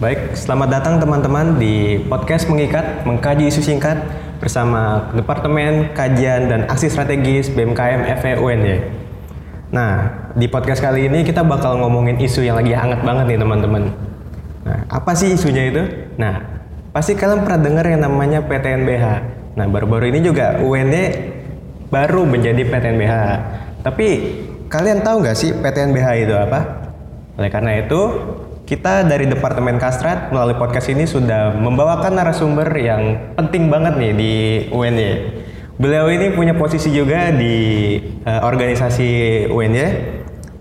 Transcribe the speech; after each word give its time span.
Baik, 0.00 0.32
selamat 0.32 0.80
datang 0.80 0.96
teman-teman 0.96 1.60
di 1.60 2.00
podcast 2.08 2.48
Mengikat, 2.48 3.04
mengkaji 3.04 3.52
isu 3.52 3.60
singkat 3.60 4.00
bersama 4.40 5.12
Departemen 5.12 5.92
Kajian 5.92 6.48
dan 6.48 6.64
Aksi 6.72 6.88
Strategis 6.88 7.52
BMKM 7.52 8.08
FEUNY. 8.08 8.80
Nah, 9.68 10.08
di 10.32 10.48
podcast 10.48 10.80
kali 10.80 11.04
ini 11.04 11.20
kita 11.20 11.44
bakal 11.44 11.76
ngomongin 11.84 12.16
isu 12.16 12.40
yang 12.40 12.56
lagi 12.56 12.72
hangat 12.72 13.04
banget 13.04 13.28
nih 13.28 13.44
teman-teman. 13.44 13.92
Nah, 14.64 14.88
apa 14.88 15.12
sih 15.12 15.36
isunya 15.36 15.68
itu? 15.68 15.84
Nah, 16.16 16.48
pasti 16.96 17.12
kalian 17.12 17.44
pernah 17.44 17.60
dengar 17.60 17.84
yang 17.84 18.00
namanya 18.00 18.40
PTNBH. 18.40 19.04
Nah, 19.52 19.68
baru-baru 19.68 20.16
ini 20.16 20.24
juga 20.24 20.64
UNY 20.64 21.04
baru 21.92 22.24
menjadi 22.24 22.64
PTNBH. 22.64 23.14
Tapi 23.84 24.08
kalian 24.64 25.04
tahu 25.04 25.28
nggak 25.28 25.36
sih 25.36 25.52
PTNBH 25.52 26.24
itu 26.24 26.32
apa? 26.40 26.88
Oleh 27.36 27.52
karena 27.52 27.84
itu, 27.84 28.00
kita 28.70 29.02
dari 29.02 29.26
Departemen 29.26 29.82
Kastrat 29.82 30.30
melalui 30.30 30.54
podcast 30.54 30.94
ini 30.94 31.02
sudah 31.02 31.58
membawakan 31.58 32.14
narasumber 32.14 32.70
yang 32.78 33.34
penting 33.34 33.66
banget 33.66 33.98
nih 33.98 34.12
di 34.14 34.32
UNY. 34.70 35.10
Beliau 35.74 36.06
ini 36.06 36.30
punya 36.38 36.54
posisi 36.54 36.94
juga 36.94 37.34
di 37.34 37.98
uh, 38.22 38.46
organisasi 38.46 39.10
UNY 39.50 39.86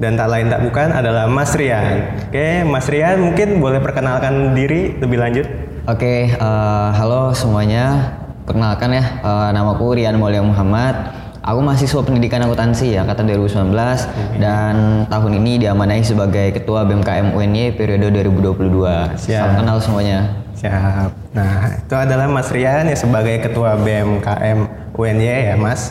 dan 0.02 0.18
tak 0.18 0.26
lain 0.26 0.50
tak 0.50 0.66
bukan 0.66 0.90
adalah 0.90 1.30
Mas 1.30 1.54
Rian. 1.54 2.18
Oke, 2.34 2.66
Mas 2.66 2.90
Rian 2.90 3.22
mungkin 3.22 3.62
boleh 3.62 3.78
perkenalkan 3.78 4.58
diri 4.58 4.98
lebih 4.98 5.22
lanjut. 5.22 5.46
Oke, 5.86 6.34
uh, 6.34 6.90
halo 6.90 7.38
semuanya. 7.38 8.18
Perkenalkan 8.50 8.90
ya, 8.90 9.22
uh, 9.22 9.54
namaku 9.54 10.02
Rian 10.02 10.18
Mulia 10.18 10.42
Muhammad. 10.42 11.29
Aku 11.50 11.66
mahasiswa 11.66 12.06
pendidikan 12.06 12.46
akuntansi 12.46 12.94
ya, 12.94 13.02
angkatan 13.02 13.26
2019 13.26 13.74
hmm. 13.74 14.38
dan 14.38 14.76
tahun 15.10 15.32
ini 15.42 15.66
diamanai 15.66 16.06
sebagai 16.06 16.54
ketua 16.54 16.86
BMKM 16.86 17.34
UNY 17.34 17.74
periode 17.74 18.14
2022. 18.14 19.18
Siap. 19.18 19.34
Salam 19.34 19.54
kenal 19.58 19.78
semuanya. 19.82 20.30
Siap. 20.54 21.10
Nah, 21.34 21.82
itu 21.82 21.96
adalah 21.98 22.30
Mas 22.30 22.54
Rian 22.54 22.86
ya 22.86 22.94
sebagai 22.94 23.42
ketua 23.42 23.82
BMKM 23.82 24.94
UNY 24.94 25.26
ya, 25.26 25.56
Mas. 25.58 25.90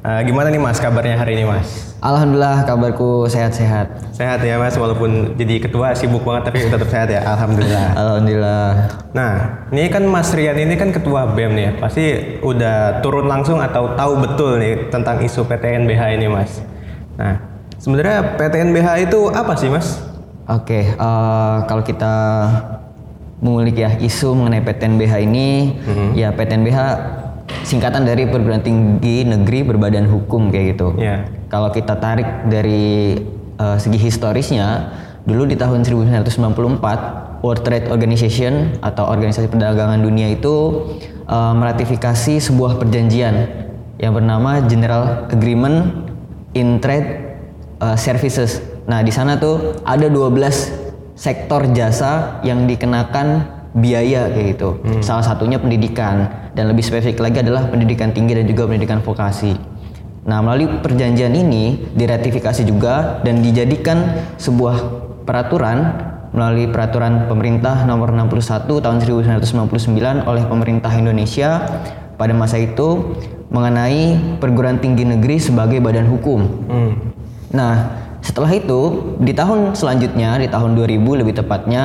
Uh, 0.00 0.24
gimana 0.24 0.48
nih 0.48 0.56
Mas 0.56 0.80
kabarnya 0.80 1.12
hari 1.12 1.36
ini 1.36 1.44
Mas? 1.44 1.92
Alhamdulillah 2.00 2.64
kabarku 2.64 3.28
sehat-sehat. 3.28 4.16
Sehat 4.16 4.40
ya 4.40 4.56
Mas 4.56 4.72
walaupun 4.72 5.36
jadi 5.36 5.60
ketua 5.60 5.92
sibuk 5.92 6.24
banget 6.24 6.48
tapi 6.48 6.64
tetap 6.64 6.88
sehat 6.88 7.12
ya. 7.12 7.20
Alhamdulillah. 7.20 7.86
Alhamdulillah. 8.00 8.68
Nah, 9.12 9.32
ini 9.68 9.92
kan 9.92 10.08
Mas 10.08 10.32
Rian 10.32 10.56
ini 10.56 10.80
kan 10.80 10.88
ketua 10.88 11.28
BEM 11.36 11.52
nih 11.52 11.64
ya. 11.68 11.72
Pasti 11.76 12.04
udah 12.40 13.04
turun 13.04 13.28
langsung 13.28 13.60
atau 13.60 13.92
tahu 13.92 14.24
betul 14.24 14.56
nih 14.56 14.88
tentang 14.88 15.20
isu 15.20 15.44
PTNBH 15.44 16.16
ini 16.16 16.32
Mas. 16.32 16.64
Nah, 17.20 17.36
sebenarnya 17.76 18.40
PTNBH 18.40 19.04
itu 19.04 19.28
apa 19.28 19.52
sih 19.60 19.68
Mas? 19.68 20.00
Oke, 20.48 20.96
uh, 20.96 21.68
kalau 21.68 21.84
kita 21.84 22.14
mengulik 23.44 23.76
ya 23.76 24.00
isu 24.00 24.32
mengenai 24.32 24.64
PTNBH 24.64 25.12
ini, 25.28 25.76
mm 25.76 25.92
-hmm. 25.92 26.08
ya 26.16 26.32
PTNBH 26.32 26.80
singkatan 27.64 28.08
dari 28.08 28.26
perguruan 28.28 28.64
tinggi 28.64 29.24
negeri 29.24 29.66
berbadan 29.66 30.08
hukum 30.08 30.48
kayak 30.48 30.76
gitu. 30.76 30.96
Yeah. 30.96 31.28
Kalau 31.52 31.70
kita 31.74 31.98
tarik 31.98 32.48
dari 32.48 33.18
uh, 33.60 33.76
segi 33.76 33.98
historisnya, 34.00 34.94
dulu 35.28 35.44
di 35.44 35.56
tahun 35.56 35.84
1994 35.84 37.40
World 37.40 37.62
Trade 37.64 37.86
Organization 37.88 38.76
atau 38.84 39.08
Organisasi 39.08 39.48
Perdagangan 39.48 40.00
Dunia 40.00 40.32
itu 40.32 40.86
uh, 41.28 41.52
meratifikasi 41.56 42.40
sebuah 42.40 42.76
perjanjian 42.76 43.68
yang 44.00 44.16
bernama 44.16 44.64
General 44.64 45.28
Agreement 45.28 46.08
in 46.56 46.80
Trade 46.80 47.36
uh, 47.80 47.96
Services. 47.96 48.60
Nah, 48.88 49.04
di 49.04 49.12
sana 49.12 49.36
tuh 49.36 49.80
ada 49.84 50.08
12 50.08 51.16
sektor 51.16 51.68
jasa 51.76 52.40
yang 52.40 52.64
dikenakan 52.64 53.60
biaya 53.76 54.32
kayak 54.32 54.56
gitu. 54.56 54.80
Hmm. 54.80 55.02
Salah 55.04 55.24
satunya 55.24 55.60
pendidikan 55.60 56.39
dan 56.54 56.70
lebih 56.70 56.82
spesifik 56.82 57.22
lagi 57.22 57.42
adalah 57.42 57.70
pendidikan 57.70 58.10
tinggi 58.10 58.34
dan 58.34 58.46
juga 58.46 58.66
pendidikan 58.66 59.00
vokasi. 59.02 59.54
Nah, 60.26 60.44
melalui 60.44 60.68
perjanjian 60.84 61.32
ini 61.32 61.90
diratifikasi 61.96 62.62
juga 62.68 63.24
dan 63.24 63.40
dijadikan 63.40 64.28
sebuah 64.36 64.76
peraturan 65.24 66.06
melalui 66.30 66.70
peraturan 66.70 67.26
pemerintah 67.26 67.82
nomor 67.88 68.14
61 68.14 68.78
tahun 68.78 68.96
1999 69.02 70.30
oleh 70.30 70.44
pemerintah 70.46 70.92
Indonesia 70.94 71.66
pada 72.14 72.30
masa 72.36 72.60
itu 72.60 73.16
mengenai 73.50 74.38
perguruan 74.38 74.78
tinggi 74.78 75.02
negeri 75.02 75.42
sebagai 75.42 75.82
badan 75.82 76.06
hukum. 76.06 76.40
Hmm. 76.70 76.92
Nah, 77.50 77.74
setelah 78.22 78.52
itu 78.54 79.10
di 79.18 79.34
tahun 79.34 79.74
selanjutnya 79.74 80.38
di 80.38 80.46
tahun 80.46 80.78
2000 80.78 81.20
lebih 81.24 81.34
tepatnya 81.34 81.84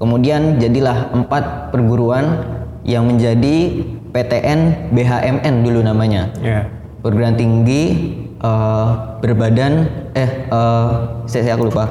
Kemudian 0.00 0.56
jadilah 0.56 1.12
empat 1.12 1.68
perguruan 1.76 2.56
yang 2.84 3.08
menjadi 3.08 3.84
PTN 4.10 4.92
BHMN 4.94 5.54
dulu 5.62 5.80
namanya. 5.84 6.32
Yeah. 6.40 6.66
Perguruan 7.00 7.36
tinggi 7.36 8.16
uh, 8.42 9.18
berbadan 9.24 9.88
eh 10.12 10.50
uh, 10.52 11.24
saya, 11.24 11.42
saya 11.48 11.54
aku 11.56 11.72
lupa. 11.72 11.86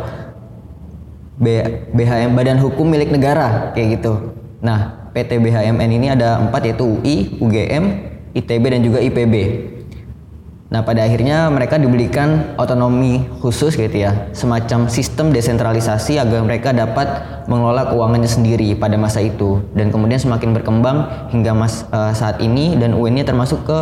B, 1.40 1.64
BHM 1.96 2.36
Badan 2.36 2.60
Hukum 2.60 2.92
milik 2.92 3.16
negara 3.16 3.72
kayak 3.72 4.04
gitu. 4.04 4.36
Nah, 4.60 5.08
PT 5.16 5.40
BHMN 5.40 5.88
ini 5.88 6.12
ada 6.12 6.36
empat 6.36 6.68
yaitu 6.68 6.84
UI, 6.84 7.40
UGM, 7.40 7.84
ITB 8.36 8.64
dan 8.68 8.82
juga 8.84 9.00
IPB. 9.00 9.36
Nah, 10.70 10.86
pada 10.86 11.02
akhirnya 11.02 11.50
mereka 11.50 11.82
diberikan 11.82 12.54
otonomi 12.54 13.26
khusus 13.42 13.74
gitu 13.74 14.06
ya, 14.06 14.30
semacam 14.38 14.86
sistem 14.86 15.34
desentralisasi 15.34 16.22
agar 16.22 16.46
mereka 16.46 16.70
dapat 16.70 17.10
mengelola 17.50 17.90
keuangannya 17.90 18.30
sendiri 18.30 18.78
pada 18.78 18.94
masa 18.94 19.18
itu. 19.18 19.66
Dan 19.74 19.90
kemudian 19.90 20.22
semakin 20.22 20.54
berkembang 20.54 21.10
hingga 21.34 21.58
mas 21.58 21.90
uh, 21.90 22.14
saat 22.14 22.38
ini 22.38 22.78
dan 22.78 22.94
UN-nya 22.94 23.26
termasuk 23.26 23.66
ke 23.66 23.80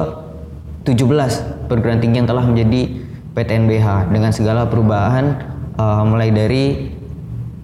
17 0.88 1.68
perguruan 1.68 2.00
tinggi 2.00 2.24
yang 2.24 2.30
telah 2.32 2.48
menjadi 2.48 3.04
PTNBH 3.36 4.08
dengan 4.08 4.32
segala 4.32 4.72
perubahan 4.72 5.44
uh, 5.76 6.08
mulai 6.08 6.32
dari 6.32 6.96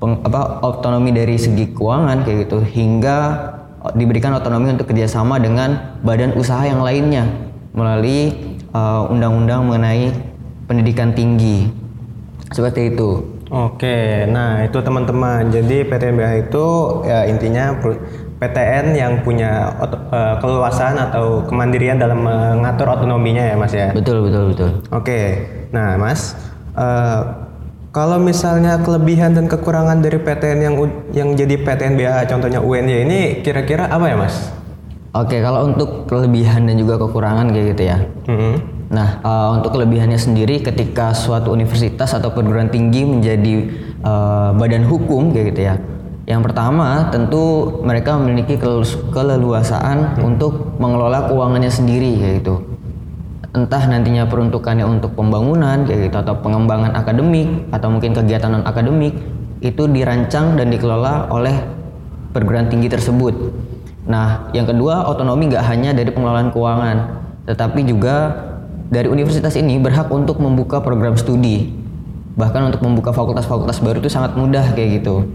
peng, 0.03 0.19
apa 0.27 0.59
otonomi 0.67 1.15
dari 1.15 1.39
segi 1.39 1.71
keuangan 1.71 2.27
kayak 2.27 2.51
gitu 2.51 2.59
hingga 2.59 3.17
diberikan 3.95 4.35
otonomi 4.35 4.75
untuk 4.75 4.91
kerjasama 4.91 5.39
dengan 5.39 5.95
badan 6.03 6.35
usaha 6.35 6.67
yang 6.67 6.83
lainnya 6.83 7.23
melalui 7.73 8.52
uh, 8.73 9.07
undang-undang 9.07 9.69
mengenai 9.69 10.11
pendidikan 10.67 11.13
tinggi 11.13 11.69
seperti 12.51 12.93
itu. 12.93 13.33
Oke, 13.53 14.25
nah 14.33 14.65
itu 14.65 14.81
teman-teman. 14.81 15.53
Jadi 15.53 15.85
PTNBH 15.85 16.49
itu 16.49 16.65
ya 17.05 17.29
intinya 17.29 17.77
PTN 18.41 18.97
yang 18.97 19.13
punya 19.21 19.77
uh, 19.77 20.35
keluasan 20.41 20.97
atau 20.97 21.45
kemandirian 21.45 22.01
dalam 22.01 22.25
mengatur 22.25 22.89
otonominya 22.89 23.45
ya 23.45 23.55
Mas 23.55 23.73
ya. 23.77 23.93
Betul 23.93 24.25
betul 24.25 24.57
betul. 24.57 24.71
Oke, 24.89 25.21
nah 25.69 25.95
Mas, 26.01 26.33
uh, 26.73 27.45
kalau 27.93 28.17
misalnya 28.17 28.81
kelebihan 28.81 29.37
dan 29.37 29.45
kekurangan 29.45 30.01
dari 30.01 30.17
PTN 30.17 30.59
yang 30.65 30.75
yang 31.13 31.29
jadi 31.37 31.55
PTNBH 31.61 32.25
contohnya 32.25 32.57
UNY 32.57 33.05
ini 33.05 33.19
kira-kira 33.45 33.85
apa 33.85 34.09
ya 34.09 34.17
Mas? 34.17 34.62
Oke, 35.13 35.45
kalau 35.45 35.69
untuk 35.69 36.09
kelebihan 36.09 36.65
dan 36.65 36.73
juga 36.73 36.97
kekurangan 36.97 37.53
kayak 37.53 37.77
gitu 37.77 37.83
ya. 37.85 37.97
Mm-hmm. 38.25 38.53
Nah, 38.97 39.21
uh, 39.21 39.53
untuk 39.53 39.77
kelebihannya 39.77 40.17
sendiri 40.17 40.57
ketika 40.65 41.13
suatu 41.13 41.53
universitas 41.53 42.17
atau 42.17 42.33
perguruan 42.33 42.73
tinggi 42.73 43.05
menjadi 43.05 43.69
uh, 44.01 44.57
badan 44.57 44.89
hukum 44.89 45.29
kayak 45.29 45.53
gitu 45.53 45.61
ya. 45.69 45.77
Yang 46.25 46.49
pertama, 46.49 47.13
tentu 47.13 47.77
mereka 47.85 48.17
memiliki 48.17 48.57
keleluasaan 49.13 50.17
mm-hmm. 50.17 50.29
untuk 50.33 50.81
mengelola 50.81 51.29
keuangannya 51.29 51.69
sendiri 51.69 52.17
kayak 52.17 52.35
gitu. 52.41 52.55
Entah 53.53 53.85
nantinya 53.85 54.25
peruntukannya 54.25 54.89
untuk 54.89 55.13
pembangunan 55.13 55.85
kayak 55.85 56.09
gitu 56.09 56.17
atau 56.25 56.41
pengembangan 56.41 56.97
akademik 56.97 57.69
atau 57.69 57.93
mungkin 57.93 58.17
kegiatan 58.17 58.49
non 58.49 58.65
akademik 58.65 59.13
itu 59.61 59.85
dirancang 59.85 60.57
dan 60.57 60.73
dikelola 60.73 61.29
oleh 61.29 61.53
perguruan 62.33 62.65
tinggi 62.65 62.89
tersebut. 62.89 63.62
Nah, 64.03 64.51
yang 64.51 64.67
kedua, 64.67 65.07
otonomi 65.07 65.47
nggak 65.47 65.63
hanya 65.63 65.95
dari 65.95 66.11
pengelolaan 66.11 66.51
keuangan, 66.51 66.97
tetapi 67.47 67.87
juga 67.87 68.35
dari 68.91 69.07
universitas 69.07 69.55
ini 69.55 69.79
berhak 69.79 70.11
untuk 70.11 70.43
membuka 70.43 70.83
program 70.83 71.15
studi. 71.15 71.71
Bahkan 72.35 72.73
untuk 72.73 72.81
membuka 72.83 73.15
fakultas-fakultas 73.15 73.79
baru 73.79 74.01
itu 74.03 74.09
sangat 74.11 74.35
mudah 74.35 74.75
kayak 74.75 75.01
gitu. 75.01 75.29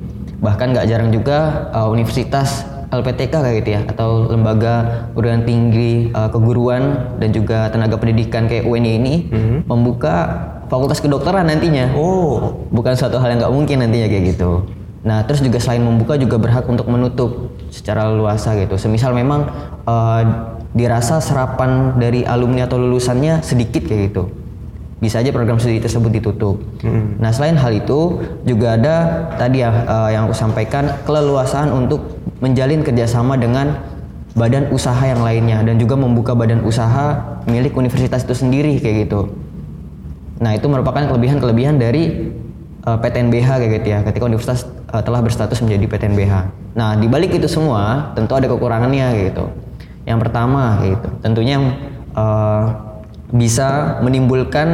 Bahkan 0.45 0.77
nggak 0.77 0.87
jarang 0.87 1.11
juga 1.11 1.71
uh, 1.73 1.89
universitas 1.89 2.67
LPTK 2.89 3.33
kayak 3.33 3.57
gitu 3.65 3.71
ya 3.77 3.81
atau 3.85 4.33
lembaga 4.33 5.05
perguruan 5.13 5.45
tinggi 5.45 6.09
uh, 6.17 6.33
keguruan 6.33 7.13
dan 7.21 7.31
juga 7.37 7.69
tenaga 7.69 8.01
pendidikan 8.01 8.49
kayak 8.49 8.65
UNY 8.65 8.91
ini 8.97 9.15
mm-hmm. 9.29 9.59
membuka 9.69 10.15
fakultas 10.73 11.01
kedokteran 11.01 11.49
nantinya. 11.49 11.93
Oh, 11.93 12.65
bukan 12.73 12.97
suatu 12.97 13.21
hal 13.21 13.37
yang 13.37 13.41
nggak 13.45 13.55
mungkin 13.55 13.77
nantinya 13.85 14.09
kayak 14.09 14.25
gitu. 14.37 14.65
Nah, 15.07 15.23
terus 15.27 15.41
juga 15.45 15.63
selain 15.63 15.83
membuka 15.83 16.19
juga 16.19 16.37
berhak 16.43 16.67
untuk 16.67 16.91
menutup 16.91 17.55
secara 17.71 18.11
luasa 18.11 18.59
gitu. 18.59 18.75
Semisal 18.75 19.15
memang 19.15 19.47
uh, 19.87 20.23
dirasa 20.75 21.23
serapan 21.23 21.97
dari 21.97 22.27
alumni 22.27 22.67
atau 22.67 22.77
lulusannya 22.77 23.41
sedikit 23.41 23.87
kayak 23.87 24.13
gitu. 24.13 24.25
bisa 24.99 25.23
aja 25.23 25.31
program 25.31 25.63
studi 25.63 25.79
tersebut 25.79 26.11
ditutup. 26.11 26.59
Hmm. 26.83 27.15
Nah 27.23 27.31
selain 27.31 27.55
hal 27.55 27.71
itu 27.71 28.19
juga 28.43 28.75
ada 28.75 28.95
tadi 29.39 29.63
ya 29.63 29.71
uh, 29.71 30.11
yang 30.11 30.27
aku 30.27 30.35
sampaikan 30.35 30.91
keleluasaan 31.07 31.71
untuk 31.71 32.19
menjalin 32.43 32.83
kerjasama 32.83 33.39
dengan 33.39 33.79
badan 34.35 34.71
usaha 34.75 34.99
yang 35.03 35.23
lainnya 35.23 35.63
dan 35.63 35.79
juga 35.79 35.95
membuka 35.95 36.35
badan 36.35 36.67
usaha 36.67 37.39
milik 37.47 37.79
universitas 37.79 38.27
itu 38.27 38.35
sendiri 38.35 38.75
kayak 38.83 39.07
gitu. 39.07 39.31
Nah 40.43 40.55
itu 40.55 40.67
merupakan 40.67 41.03
kelebihan-kelebihan 41.07 41.79
dari 41.79 42.35
uh, 42.89 42.97
PTNBH 42.97 43.49
kayak 43.61 43.73
gitu 43.85 43.89
ya 43.93 44.01
ketika 44.01 44.25
universitas 44.25 44.65
uh, 44.89 45.05
telah 45.05 45.21
berstatus 45.21 45.61
menjadi 45.61 45.85
PTNBH. 45.85 46.35
Nah 46.73 46.97
di 46.97 47.05
balik 47.05 47.37
itu 47.37 47.45
semua 47.45 48.17
tentu 48.17 48.33
ada 48.33 48.49
kekurangannya 48.49 49.13
kayak 49.13 49.25
gitu. 49.37 49.45
Yang 50.09 50.19
pertama 50.25 50.81
kayak 50.81 50.91
gitu 50.97 51.09
tentunya 51.21 51.53
yang 51.61 51.67
uh, 52.17 52.65
bisa 53.29 54.01
menimbulkan 54.01 54.69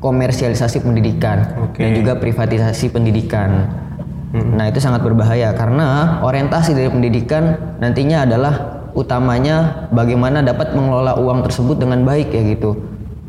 komersialisasi 0.00 0.80
pendidikan 0.80 1.44
okay. 1.68 1.86
dan 1.86 1.90
juga 1.98 2.12
privatisasi 2.16 2.88
pendidikan. 2.90 3.68
Hmm. 4.30 4.56
Nah, 4.56 4.70
itu 4.70 4.78
sangat 4.78 5.02
berbahaya 5.02 5.50
karena 5.58 6.18
orientasi 6.22 6.72
dari 6.72 6.88
pendidikan 6.88 7.76
nantinya 7.82 8.24
adalah 8.24 8.54
utamanya 8.94 9.86
bagaimana 9.90 10.42
dapat 10.42 10.74
mengelola 10.74 11.18
uang 11.18 11.42
tersebut 11.46 11.82
dengan 11.82 12.06
baik 12.06 12.30
ya 12.30 12.42
gitu. 12.54 12.78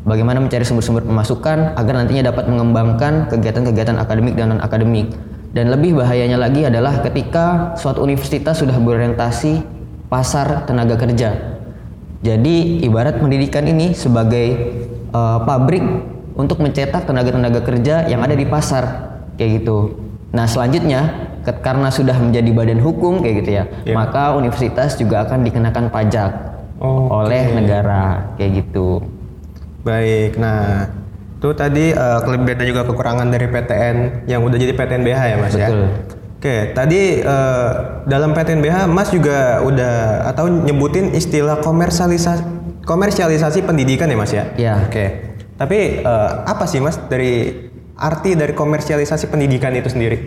Bagaimana 0.02 0.42
mencari 0.42 0.66
sumber-sumber 0.66 1.06
pemasukan 1.06 1.78
agar 1.78 1.94
nantinya 1.94 2.34
dapat 2.34 2.50
mengembangkan 2.50 3.30
kegiatan-kegiatan 3.30 3.96
akademik 4.02 4.34
dan 4.34 4.56
non-akademik. 4.56 5.14
Dan 5.52 5.68
lebih 5.68 6.00
bahayanya 6.00 6.40
lagi 6.40 6.64
adalah 6.64 7.04
ketika 7.04 7.76
suatu 7.78 8.02
universitas 8.02 8.58
sudah 8.58 8.74
berorientasi 8.80 9.62
pasar 10.08 10.64
tenaga 10.64 10.96
kerja 10.96 11.52
jadi 12.22 12.86
ibarat 12.86 13.18
pendidikan 13.18 13.66
ini 13.66 13.98
sebagai 13.98 14.54
uh, 15.10 15.42
pabrik 15.42 15.82
untuk 16.38 16.62
mencetak 16.62 17.02
tenaga-tenaga 17.02 17.66
kerja 17.66 18.06
yang 18.06 18.22
ada 18.22 18.38
di 18.38 18.46
pasar 18.46 19.10
kayak 19.34 19.62
gitu. 19.62 19.98
Nah 20.30 20.46
selanjutnya 20.46 21.34
karena 21.42 21.90
sudah 21.90 22.14
menjadi 22.22 22.54
badan 22.54 22.78
hukum 22.78 23.26
kayak 23.26 23.34
gitu 23.42 23.50
ya, 23.58 23.64
yeah. 23.82 23.98
maka 23.98 24.38
universitas 24.38 24.94
juga 24.94 25.26
akan 25.26 25.42
dikenakan 25.42 25.90
pajak 25.90 26.30
oh, 26.78 27.26
oleh 27.26 27.42
okay. 27.42 27.56
negara 27.58 28.30
kayak 28.38 28.62
gitu. 28.62 29.02
Baik, 29.82 30.38
nah 30.38 30.88
itu 31.42 31.50
tadi 31.58 31.90
uh, 31.90 32.22
kelebihan 32.22 32.54
dan 32.54 32.66
juga 32.70 32.82
kekurangan 32.86 33.26
dari 33.26 33.50
PTN 33.50 33.96
yang 34.30 34.46
udah 34.46 34.54
jadi 34.54 34.72
PTN 34.78 35.02
BH 35.02 35.20
ya 35.26 35.36
mas 35.42 35.54
ya? 35.58 35.68
Betul. 35.70 35.82
ya. 35.82 36.20
Oke, 36.42 36.74
tadi 36.74 37.22
uh, 37.22 38.02
dalam 38.02 38.34
PTNBH 38.34 38.90
Mas 38.90 39.14
juga 39.14 39.62
udah 39.62 40.26
atau 40.26 40.50
nyebutin 40.50 41.14
istilah 41.14 41.62
komersialisasi 41.62 42.42
komersialisasi 42.82 43.62
pendidikan 43.62 44.10
ya 44.10 44.18
Mas 44.18 44.34
ya? 44.34 44.50
Iya. 44.58 44.74
Oke. 44.90 45.38
Tapi 45.54 46.02
uh, 46.02 46.42
apa 46.42 46.66
sih 46.66 46.82
Mas 46.82 46.98
dari 47.06 47.70
arti 47.94 48.34
dari 48.34 48.58
komersialisasi 48.58 49.30
pendidikan 49.30 49.70
itu 49.78 49.86
sendiri? 49.86 50.18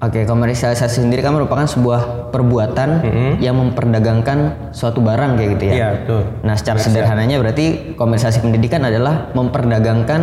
Oke, 0.00 0.24
komersialisasi 0.24 1.04
sendiri 1.04 1.20
kan 1.20 1.36
merupakan 1.36 1.68
sebuah 1.68 2.32
perbuatan 2.32 3.04
mm 3.04 3.10
-hmm. 3.12 3.30
yang 3.44 3.52
memperdagangkan 3.52 4.72
suatu 4.72 5.04
barang 5.04 5.36
kayak 5.36 5.48
gitu 5.60 5.64
ya. 5.68 5.74
Iya, 5.76 5.88
betul. 6.00 6.20
Nah, 6.40 6.54
secara 6.56 6.78
sederhananya 6.80 7.36
berarti 7.36 7.92
komersialisasi 8.00 8.40
pendidikan 8.40 8.80
adalah 8.88 9.28
memperdagangkan 9.36 10.20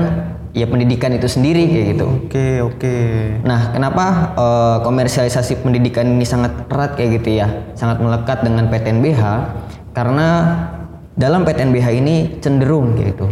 ya 0.57 0.65
pendidikan 0.65 1.13
itu 1.13 1.29
sendiri 1.29 1.69
kayak 1.69 1.85
gitu. 1.93 2.07
Oke 2.09 2.25
okay, 2.25 2.53
oke. 2.65 2.77
Okay. 2.81 3.11
Nah 3.45 3.69
kenapa 3.69 4.33
uh, 4.33 4.77
komersialisasi 4.81 5.61
pendidikan 5.61 6.09
ini 6.09 6.25
sangat 6.25 6.65
erat 6.73 6.97
kayak 6.97 7.21
gitu 7.21 7.37
ya, 7.37 7.47
sangat 7.77 8.01
melekat 8.01 8.41
dengan 8.41 8.65
PTNBH 8.73 9.21
karena 9.93 10.27
dalam 11.13 11.45
PTNBH 11.45 11.87
ini 11.93 12.15
cenderung 12.41 12.97
kayak 12.97 13.13
gitu. 13.13 13.27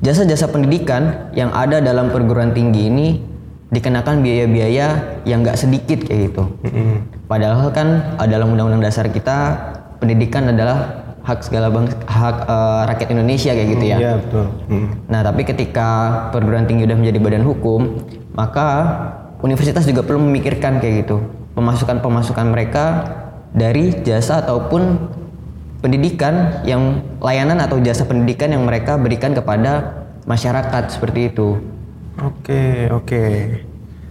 Jasa-jasa 0.00 0.48
pendidikan 0.48 1.32
yang 1.36 1.52
ada 1.52 1.80
dalam 1.80 2.08
perguruan 2.08 2.56
tinggi 2.56 2.88
ini 2.88 3.08
dikenakan 3.70 4.22
biaya-biaya 4.22 4.86
yang 5.22 5.46
nggak 5.46 5.58
sedikit 5.58 6.02
kayak 6.06 6.34
gitu. 6.34 6.44
Mm. 6.66 7.06
Padahal 7.30 7.70
kan 7.70 8.18
dalam 8.26 8.54
undang-undang 8.54 8.82
dasar 8.82 9.06
kita 9.06 9.54
pendidikan 10.02 10.50
adalah 10.50 11.06
hak 11.20 11.46
segala 11.46 11.68
bangsa 11.70 11.94
hak 12.08 12.36
uh, 12.48 12.82
rakyat 12.90 13.08
Indonesia 13.14 13.52
kayak 13.54 13.68
gitu 13.78 13.84
ya. 13.86 13.96
Iya 14.00 14.12
betul. 14.18 14.46
Hmm. 14.72 14.88
Nah 15.06 15.20
tapi 15.20 15.42
ketika 15.44 15.88
perguruan 16.32 16.64
tinggi 16.64 16.88
udah 16.88 16.96
menjadi 16.96 17.18
badan 17.20 17.44
hukum, 17.44 17.80
maka 18.32 18.66
universitas 19.44 19.84
juga 19.84 20.00
perlu 20.02 20.24
memikirkan 20.24 20.80
kayak 20.80 21.06
gitu 21.06 21.20
pemasukan 21.54 21.98
pemasukan 22.00 22.46
mereka 22.48 22.84
dari 23.50 23.92
jasa 24.06 24.40
ataupun 24.46 25.10
pendidikan 25.84 26.62
yang 26.62 27.02
layanan 27.18 27.58
atau 27.58 27.80
jasa 27.82 28.06
pendidikan 28.06 28.52
yang 28.52 28.62
mereka 28.64 29.00
berikan 29.00 29.36
kepada 29.36 30.04
masyarakat 30.28 30.92
seperti 30.92 31.32
itu. 31.32 31.58
Oke 32.20 32.92
oke. 32.92 33.24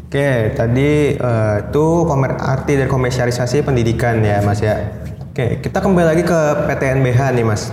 Oke, 0.10 0.58
tadi 0.58 1.14
uh, 1.22 1.70
itu 1.70 1.86
komer 2.10 2.34
arti 2.42 2.74
dari 2.74 2.90
komersialisasi 2.90 3.62
pendidikan 3.62 4.18
ya, 4.26 4.42
Mas 4.42 4.58
ya. 4.58 5.06
Oke, 5.30 5.62
kita 5.62 5.86
kembali 5.86 6.18
lagi 6.18 6.26
ke 6.26 6.66
PTNBH 6.66 7.38
nih 7.38 7.46
Mas. 7.46 7.70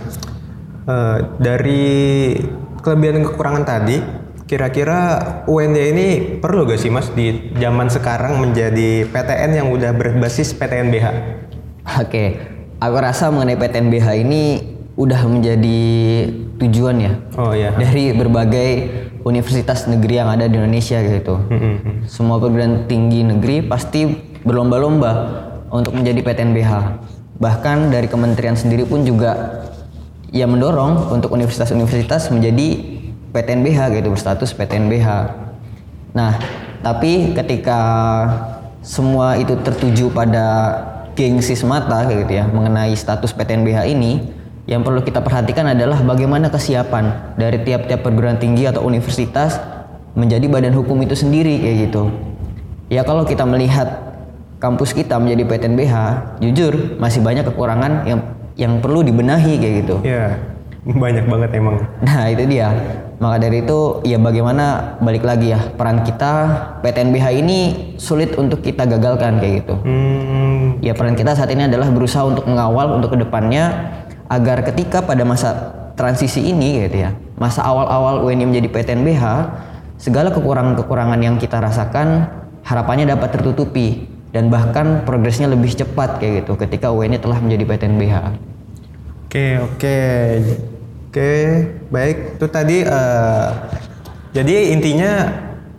Uh, 0.85 1.41
dari 1.41 2.37
kelebihan 2.85 3.25
dan 3.25 3.25
kekurangan 3.25 3.65
tadi, 3.65 4.05
kira-kira 4.45 5.01
UNY 5.49 5.83
ini 5.97 6.09
perlu 6.37 6.69
gak 6.69 6.77
sih 6.77 6.93
Mas 6.93 7.09
di 7.17 7.57
zaman 7.57 7.89
sekarang 7.89 8.37
menjadi 8.37 9.09
PTN 9.09 9.57
yang 9.57 9.73
udah 9.73 9.97
berbasis 9.97 10.53
PTNBH? 10.53 11.07
Oke, 12.05 12.37
aku 12.85 12.97
rasa 13.01 13.33
mengenai 13.33 13.57
PTNBH 13.57 14.09
ini 14.21 14.43
udah 15.01 15.25
menjadi 15.25 15.81
tujuan 16.61 16.97
ya. 17.01 17.13
Oh 17.41 17.57
iya. 17.57 17.73
Dari 17.73 18.13
berbagai 18.13 18.71
universitas 19.27 19.91
negeri 19.91 20.23
yang 20.23 20.31
ada 20.31 20.47
di 20.47 20.55
Indonesia 20.55 21.03
gitu. 21.03 21.43
Mm 21.51 21.59
-hmm. 21.59 21.95
Semua 22.07 22.39
perguruan 22.39 22.87
tinggi 22.87 23.27
negeri 23.27 23.67
pasti 23.67 24.07
berlomba-lomba 24.47 25.13
untuk 25.75 25.99
menjadi 25.99 26.23
PTNBH 26.23 26.73
bahkan 27.37 27.93
dari 27.93 28.09
kementerian 28.09 28.57
sendiri 28.57 28.89
pun 28.89 29.05
juga 29.05 29.63
ya 30.33 30.49
mendorong 30.49 31.13
untuk 31.13 31.33
universitas-universitas 31.37 32.33
menjadi 32.33 32.97
PTNBH 33.33 34.01
gitu 34.01 34.09
berstatus 34.13 34.57
PTNBH. 34.57 35.09
Nah, 36.17 36.41
tapi 36.81 37.37
ketika 37.37 37.81
semua 38.81 39.37
itu 39.37 39.53
tertuju 39.61 40.09
pada 40.09 40.47
gengsi 41.17 41.57
semata 41.57 42.09
gitu 42.09 42.29
ya 42.29 42.49
mengenai 42.49 42.97
status 42.97 43.37
PTNBH 43.37 43.85
ini, 43.93 44.25
yang 44.67 44.83
perlu 44.83 44.99
kita 45.03 45.23
perhatikan 45.23 45.71
adalah 45.71 46.03
bagaimana 46.03 46.51
kesiapan 46.51 47.39
dari 47.39 47.63
tiap-tiap 47.63 48.03
perguruan 48.03 48.35
tinggi 48.35 48.67
atau 48.67 48.83
universitas 48.83 49.63
menjadi 50.19 50.51
badan 50.51 50.75
hukum 50.75 50.99
itu 51.07 51.15
sendiri 51.15 51.63
kayak 51.63 51.77
gitu. 51.91 52.11
Ya 52.91 53.07
kalau 53.07 53.23
kita 53.23 53.47
melihat 53.47 54.19
kampus 54.59 54.91
kita 54.91 55.23
menjadi 55.23 55.47
PTNBH, 55.47 55.95
jujur 56.43 56.99
masih 56.99 57.23
banyak 57.23 57.47
kekurangan 57.47 58.11
yang 58.11 58.21
yang 58.59 58.73
perlu 58.83 59.07
dibenahi 59.07 59.55
kayak 59.55 59.75
gitu. 59.87 59.97
Iya, 60.03 60.35
banyak 61.07 61.25
banget 61.31 61.51
emang. 61.55 61.77
Nah 62.03 62.27
itu 62.27 62.43
dia. 62.51 62.75
Maka 63.17 63.49
dari 63.49 63.65
itu 63.65 64.05
ya 64.05 64.21
bagaimana 64.21 64.99
balik 65.01 65.25
lagi 65.25 65.49
ya 65.49 65.61
peran 65.73 66.05
kita 66.05 66.33
PTNBH 66.85 67.27
ini 67.33 67.59
sulit 67.97 68.37
untuk 68.37 68.61
kita 68.61 68.85
gagalkan 68.85 69.41
kayak 69.41 69.65
gitu. 69.65 69.75
Hmm. 69.79 70.77
Ya 70.85 70.93
peran 70.93 71.17
kita 71.17 71.33
saat 71.33 71.49
ini 71.55 71.65
adalah 71.65 71.89
berusaha 71.89 72.29
untuk 72.29 72.45
mengawal 72.45 72.93
untuk 72.99 73.17
ke 73.17 73.25
depannya 73.25 73.95
agar 74.27 74.63
ketika 74.67 75.03
pada 75.03 75.23
masa 75.23 75.75
transisi 75.97 76.45
ini 76.45 76.87
gitu 76.87 77.09
ya 77.09 77.11
masa 77.41 77.65
awal-awal 77.65 78.25
UNI 78.29 78.45
menjadi 78.49 78.69
PTNBH 78.69 79.25
segala 79.97 80.29
kekurangan-kekurangan 80.33 81.21
yang 81.25 81.37
kita 81.41 81.57
rasakan 81.61 82.29
harapannya 82.65 83.09
dapat 83.09 83.41
tertutupi 83.41 84.05
dan 84.35 84.53
bahkan 84.53 85.07
progresnya 85.09 85.49
lebih 85.49 85.73
cepat 85.73 86.21
kayak 86.21 86.45
gitu 86.45 86.61
ketika 86.61 86.93
UNI 86.93 87.17
telah 87.17 87.41
menjadi 87.41 87.65
PTNBH. 87.65 88.17
Oke 89.27 89.47
oke 89.59 89.99
oke 91.09 91.33
baik 91.89 92.17
itu 92.37 92.47
tadi 92.53 92.77
uh, 92.85 93.49
jadi 94.37 94.77
intinya 94.77 95.13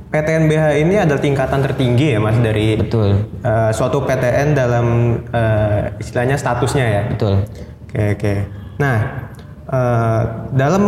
PTNBH 0.07 0.65
ini 0.81 0.95
adalah 0.97 1.21
tingkatan 1.21 1.61
tertinggi 1.61 2.15
ya 2.15 2.19
mas 2.23 2.39
dari 2.39 2.79
betul 2.79 3.27
uh, 3.43 3.69
suatu 3.75 4.01
PTN 4.07 4.55
dalam 4.57 5.19
uh, 5.29 5.93
istilahnya 6.01 6.39
statusnya 6.39 6.85
ya. 6.85 7.01
Betul. 7.11 7.45
Oke 7.87 8.03
oke. 8.19 8.33
Nah 8.77 8.97
uh, 9.71 10.21
dalam 10.51 10.83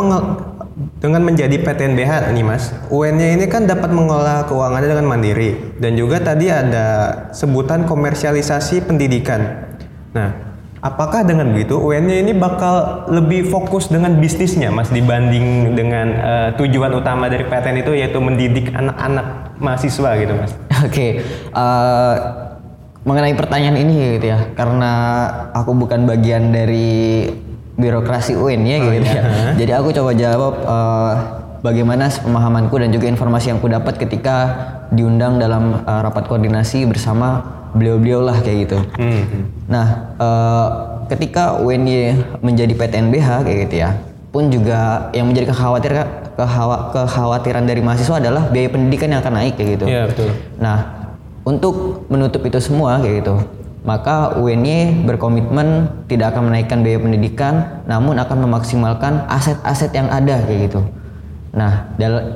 dengan 1.00 1.22
menjadi 1.24 1.60
PTNBH 1.60 2.32
nih 2.32 2.46
Mas, 2.46 2.72
UN-nya 2.88 3.36
ini 3.36 3.46
kan 3.52 3.68
dapat 3.68 3.92
mengelola 3.92 4.48
keuangannya 4.48 4.90
dengan 4.96 5.08
mandiri 5.12 5.76
dan 5.80 5.96
juga 6.00 6.24
tadi 6.24 6.48
ada 6.48 6.88
sebutan 7.36 7.84
komersialisasi 7.84 8.88
pendidikan. 8.88 9.68
Nah, 10.16 10.32
apakah 10.80 11.28
dengan 11.28 11.52
begitu 11.52 11.76
UN-nya 11.76 12.24
ini 12.24 12.32
bakal 12.32 13.08
lebih 13.12 13.52
fokus 13.52 13.92
dengan 13.92 14.16
bisnisnya 14.24 14.72
Mas 14.72 14.88
dibanding 14.88 15.76
dengan 15.76 16.08
uh, 16.16 16.50
tujuan 16.56 16.96
utama 16.96 17.28
dari 17.28 17.44
PTN 17.44 17.84
itu 17.84 17.92
yaitu 17.96 18.20
mendidik 18.24 18.72
anak-anak 18.72 19.60
mahasiswa 19.60 20.10
gitu 20.16 20.34
Mas? 20.36 20.52
Oke. 20.80 20.88
Okay. 20.88 21.12
Uh, 21.52 21.60
eh, 21.60 22.16
mengenai 23.10 23.34
pertanyaan 23.34 23.78
ini 23.82 24.22
gitu 24.22 24.30
ya, 24.30 24.54
karena 24.54 24.92
aku 25.58 25.74
bukan 25.74 26.06
bagian 26.06 26.54
dari 26.54 27.26
birokrasi 27.80 28.38
UIN 28.38 28.68
ya 28.70 28.78
oh, 28.86 28.92
gitu 28.94 29.10
iya. 29.10 29.22
ya. 29.24 29.24
Jadi 29.58 29.72
aku 29.74 29.90
coba 29.96 30.12
jawab 30.14 30.54
uh, 30.68 31.14
bagaimana 31.66 32.12
pemahamanku 32.12 32.76
dan 32.78 32.94
juga 32.94 33.08
informasi 33.10 33.56
yang 33.56 33.60
ku 33.64 33.72
dapat 33.72 33.98
ketika 33.98 34.38
diundang 34.94 35.40
dalam 35.40 35.82
uh, 35.88 36.02
rapat 36.04 36.28
koordinasi 36.28 36.86
bersama 36.86 37.42
beliau-beliau 37.74 38.22
lah 38.22 38.38
kayak 38.44 38.58
gitu. 38.68 38.78
Hmm. 39.00 39.48
Nah, 39.72 39.88
uh, 40.20 40.68
ketika 41.08 41.56
UNY 41.58 42.20
menjadi 42.44 42.74
PTNBH 42.76 43.48
kayak 43.48 43.58
gitu 43.70 43.76
ya, 43.80 43.90
pun 44.30 44.52
juga 44.52 45.10
yang 45.16 45.32
menjadi 45.32 45.56
kekhawatiran 45.56 46.08
kekhawatiran 46.94 47.64
dari 47.68 47.82
mahasiswa 47.84 48.16
adalah 48.20 48.48
biaya 48.48 48.70
pendidikan 48.72 49.12
yang 49.12 49.20
akan 49.24 49.34
naik 49.40 49.54
kayak 49.56 49.80
gitu. 49.80 49.86
Iya 49.88 50.04
betul. 50.08 50.30
Nah, 50.60 50.99
untuk 51.48 52.06
menutup 52.12 52.44
itu 52.46 52.60
semua 52.60 53.00
kayak 53.00 53.24
gitu, 53.24 53.36
maka 53.88 54.36
UNY 54.36 55.08
berkomitmen 55.08 55.88
tidak 56.12 56.36
akan 56.36 56.52
menaikkan 56.52 56.84
biaya 56.84 57.00
pendidikan, 57.00 57.54
namun 57.88 58.20
akan 58.20 58.44
memaksimalkan 58.44 59.24
aset-aset 59.32 59.96
yang 59.96 60.12
ada 60.12 60.44
kayak 60.44 60.70
gitu. 60.70 60.82
Nah, 61.56 61.90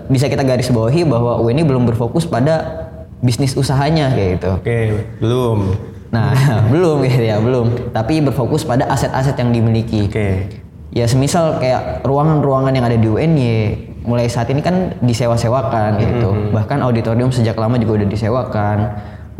bisa 0.09 0.31
kita 0.31 0.41
garis 0.41 0.71
bawahi 0.71 1.05
bahwa 1.05 1.43
UNY 1.43 1.67
belum 1.67 1.83
berfokus 1.85 2.25
pada 2.25 2.87
bisnis 3.21 3.53
usahanya 3.53 4.09
kayak 4.15 4.29
gitu. 4.39 4.51
Oke, 4.57 4.79
belum. 5.19 5.77
Nah, 6.09 6.33
belum 6.73 7.03
gitu 7.05 7.23
ya, 7.27 7.37
belum. 7.43 7.93
Tapi 7.93 8.23
berfokus 8.23 8.63
pada 8.65 8.89
aset-aset 8.89 9.37
yang 9.37 9.51
dimiliki. 9.53 10.09
Oke. 10.09 10.61
Ya, 10.93 11.09
semisal 11.09 11.57
kayak 11.57 12.05
ruangan-ruangan 12.05 12.73
yang 12.73 12.85
ada 12.85 12.97
di 12.97 13.07
UNY 13.09 13.92
mulai 14.03 14.27
saat 14.27 14.51
ini 14.51 14.59
kan 14.63 14.95
disewa-sewakan 14.99 15.99
gitu. 15.99 16.29
Mm 16.29 16.39
-hmm. 16.39 16.51
Bahkan 16.55 16.79
auditorium 16.83 17.31
sejak 17.31 17.55
lama 17.55 17.79
juga 17.79 18.03
udah 18.03 18.09
disewakan. 18.09 18.77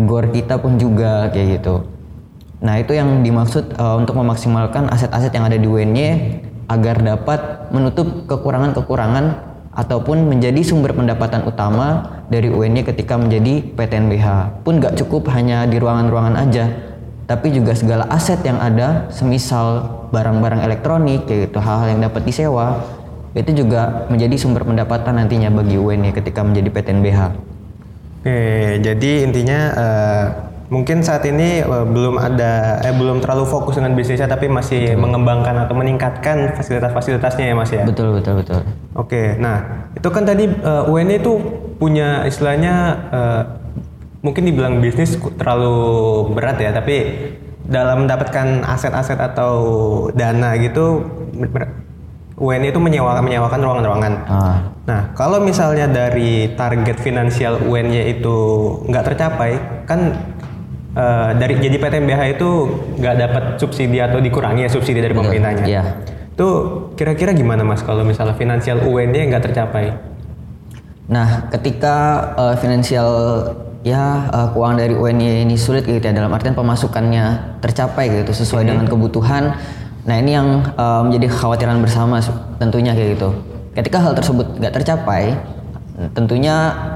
Gor 0.03 0.31
kita 0.33 0.57
pun 0.57 0.81
juga 0.81 1.29
kayak 1.29 1.61
gitu. 1.61 1.85
Nah 2.63 2.79
itu 2.79 2.95
yang 2.95 3.21
dimaksud 3.21 3.75
uh, 3.75 3.99
untuk 3.99 4.15
memaksimalkan 4.15 4.87
aset-aset 4.87 5.35
yang 5.35 5.45
ada 5.45 5.59
di 5.59 5.67
UNY 5.67 6.07
agar 6.71 7.03
dapat 7.03 7.69
menutup 7.75 8.23
kekurangan-kekurangan 8.25 9.53
ataupun 9.73 10.29
menjadi 10.29 10.61
sumber 10.63 10.95
pendapatan 10.95 11.43
utama 11.43 12.21
dari 12.29 12.47
UNY 12.47 12.87
ketika 12.87 13.19
menjadi 13.19 13.61
PTNBH. 13.73 14.61
Pun 14.63 14.79
gak 14.79 14.95
cukup 15.01 15.27
hanya 15.33 15.65
di 15.67 15.81
ruangan-ruangan 15.81 16.39
aja, 16.39 16.69
tapi 17.25 17.51
juga 17.51 17.73
segala 17.73 18.05
aset 18.13 18.39
yang 18.45 18.61
ada, 18.61 19.09
semisal 19.09 19.89
barang-barang 20.13 20.61
elektronik, 20.61 21.25
kayak 21.25 21.49
gitu, 21.49 21.57
hal-hal 21.57 21.87
yang 21.97 22.01
dapat 22.05 22.21
disewa, 22.21 22.79
itu 23.33 23.65
juga 23.65 24.05
menjadi 24.13 24.35
sumber 24.37 24.61
pendapatan 24.61 25.17
nantinya 25.17 25.49
bagi 25.49 25.81
UNY 25.81 26.13
ketika 26.13 26.45
menjadi 26.45 26.69
PTNBH. 26.69 27.19
Oke, 28.23 28.39
jadi 28.79 29.11
intinya 29.27 29.59
uh, 29.75 30.25
mungkin 30.71 31.05
saat 31.05 31.25
ini 31.27 31.61
uh, 31.65 31.83
belum 31.83 32.15
ada 32.21 32.79
eh 32.81 32.93
belum 32.95 33.19
terlalu 33.19 33.45
fokus 33.49 33.75
dengan 33.77 33.97
bisnisnya 33.97 34.29
tapi 34.29 34.47
masih 34.47 34.95
betul. 34.95 35.01
mengembangkan 35.01 35.65
atau 35.67 35.75
meningkatkan 35.75 36.55
fasilitas-fasilitasnya 36.55 37.45
ya 37.51 37.55
Mas 37.57 37.73
ya. 37.73 37.83
Betul 37.83 38.15
betul 38.15 38.39
betul. 38.39 38.61
Oke, 38.95 39.35
nah 39.41 39.89
itu 39.97 40.07
kan 40.13 40.23
tadi 40.23 40.49
uh, 40.49 40.87
eh, 40.87 40.91
UNI 40.93 41.19
itu 41.19 41.33
punya 41.81 42.23
istilahnya 42.29 42.73
uh, 43.11 43.41
mungkin 44.23 44.47
dibilang 44.47 44.79
bisnis 44.79 45.19
terlalu 45.35 45.75
berat 46.31 46.61
ya, 46.61 46.71
tapi 46.71 47.27
dalam 47.67 48.07
mendapatkan 48.07 48.63
aset-aset 48.63 49.19
atau 49.19 49.53
dana 50.15 50.55
gitu 50.59 51.03
UNI 52.43 52.75
itu 52.75 52.79
menyewakan 52.83 53.23
menyewakan 53.23 53.59
ruangan-ruangan. 53.63 54.13
Ah. 54.27 54.57
Nah, 54.83 55.01
kalau 55.15 55.39
misalnya 55.39 55.87
dari 55.87 56.51
target 56.59 56.99
finansial 56.99 57.63
UNY 57.63 58.19
itu 58.19 58.35
nggak 58.83 59.03
tercapai, 59.15 59.55
kan 59.87 60.11
uh, 60.99 61.31
dari 61.39 61.55
jadi 61.63 61.79
PTMBH 61.79 62.21
itu 62.35 62.49
nggak 62.99 63.15
dapat 63.15 63.43
subsidi 63.63 64.03
atau 64.03 64.19
dikurangi 64.19 64.67
ya 64.67 64.69
subsidi 64.69 64.99
dari 64.99 65.15
pemerintahnya. 65.15 65.63
Iya. 65.63 65.83
Itu 66.35 66.47
kira-kira 66.99 67.31
gimana 67.31 67.63
mas 67.63 67.79
kalau 67.79 68.03
misalnya 68.03 68.35
finansial 68.35 68.83
UN-nya 68.83 69.31
nggak 69.31 69.43
tercapai? 69.47 69.95
Nah, 71.07 71.47
ketika 71.47 71.95
uh, 72.35 72.55
finansial 72.59 73.07
ya 73.83 74.31
uh, 74.31 74.47
keuangan 74.55 74.79
dari 74.79 74.95
UNY 74.95 75.43
ini 75.43 75.55
sulit 75.59 75.83
gitu 75.83 75.99
ya 75.99 76.15
dalam 76.15 76.31
artian 76.31 76.55
pemasukannya 76.55 77.59
tercapai 77.59 78.23
gitu 78.23 78.31
sesuai 78.31 78.63
hmm. 78.63 78.69
dengan 78.71 78.85
kebutuhan. 78.87 79.43
Nah 80.03 80.15
ini 80.19 80.35
yang 80.35 80.67
uh, 80.75 81.01
menjadi 81.07 81.31
kekhawatiran 81.31 81.79
bersama 81.79 82.19
tentunya 82.59 82.91
kayak 82.91 83.15
gitu. 83.15 83.29
Ketika 83.73 83.97
hal 84.03 84.13
tersebut 84.13 84.59
nggak 84.59 84.73
tercapai, 84.75 85.33
tentunya 86.13 86.55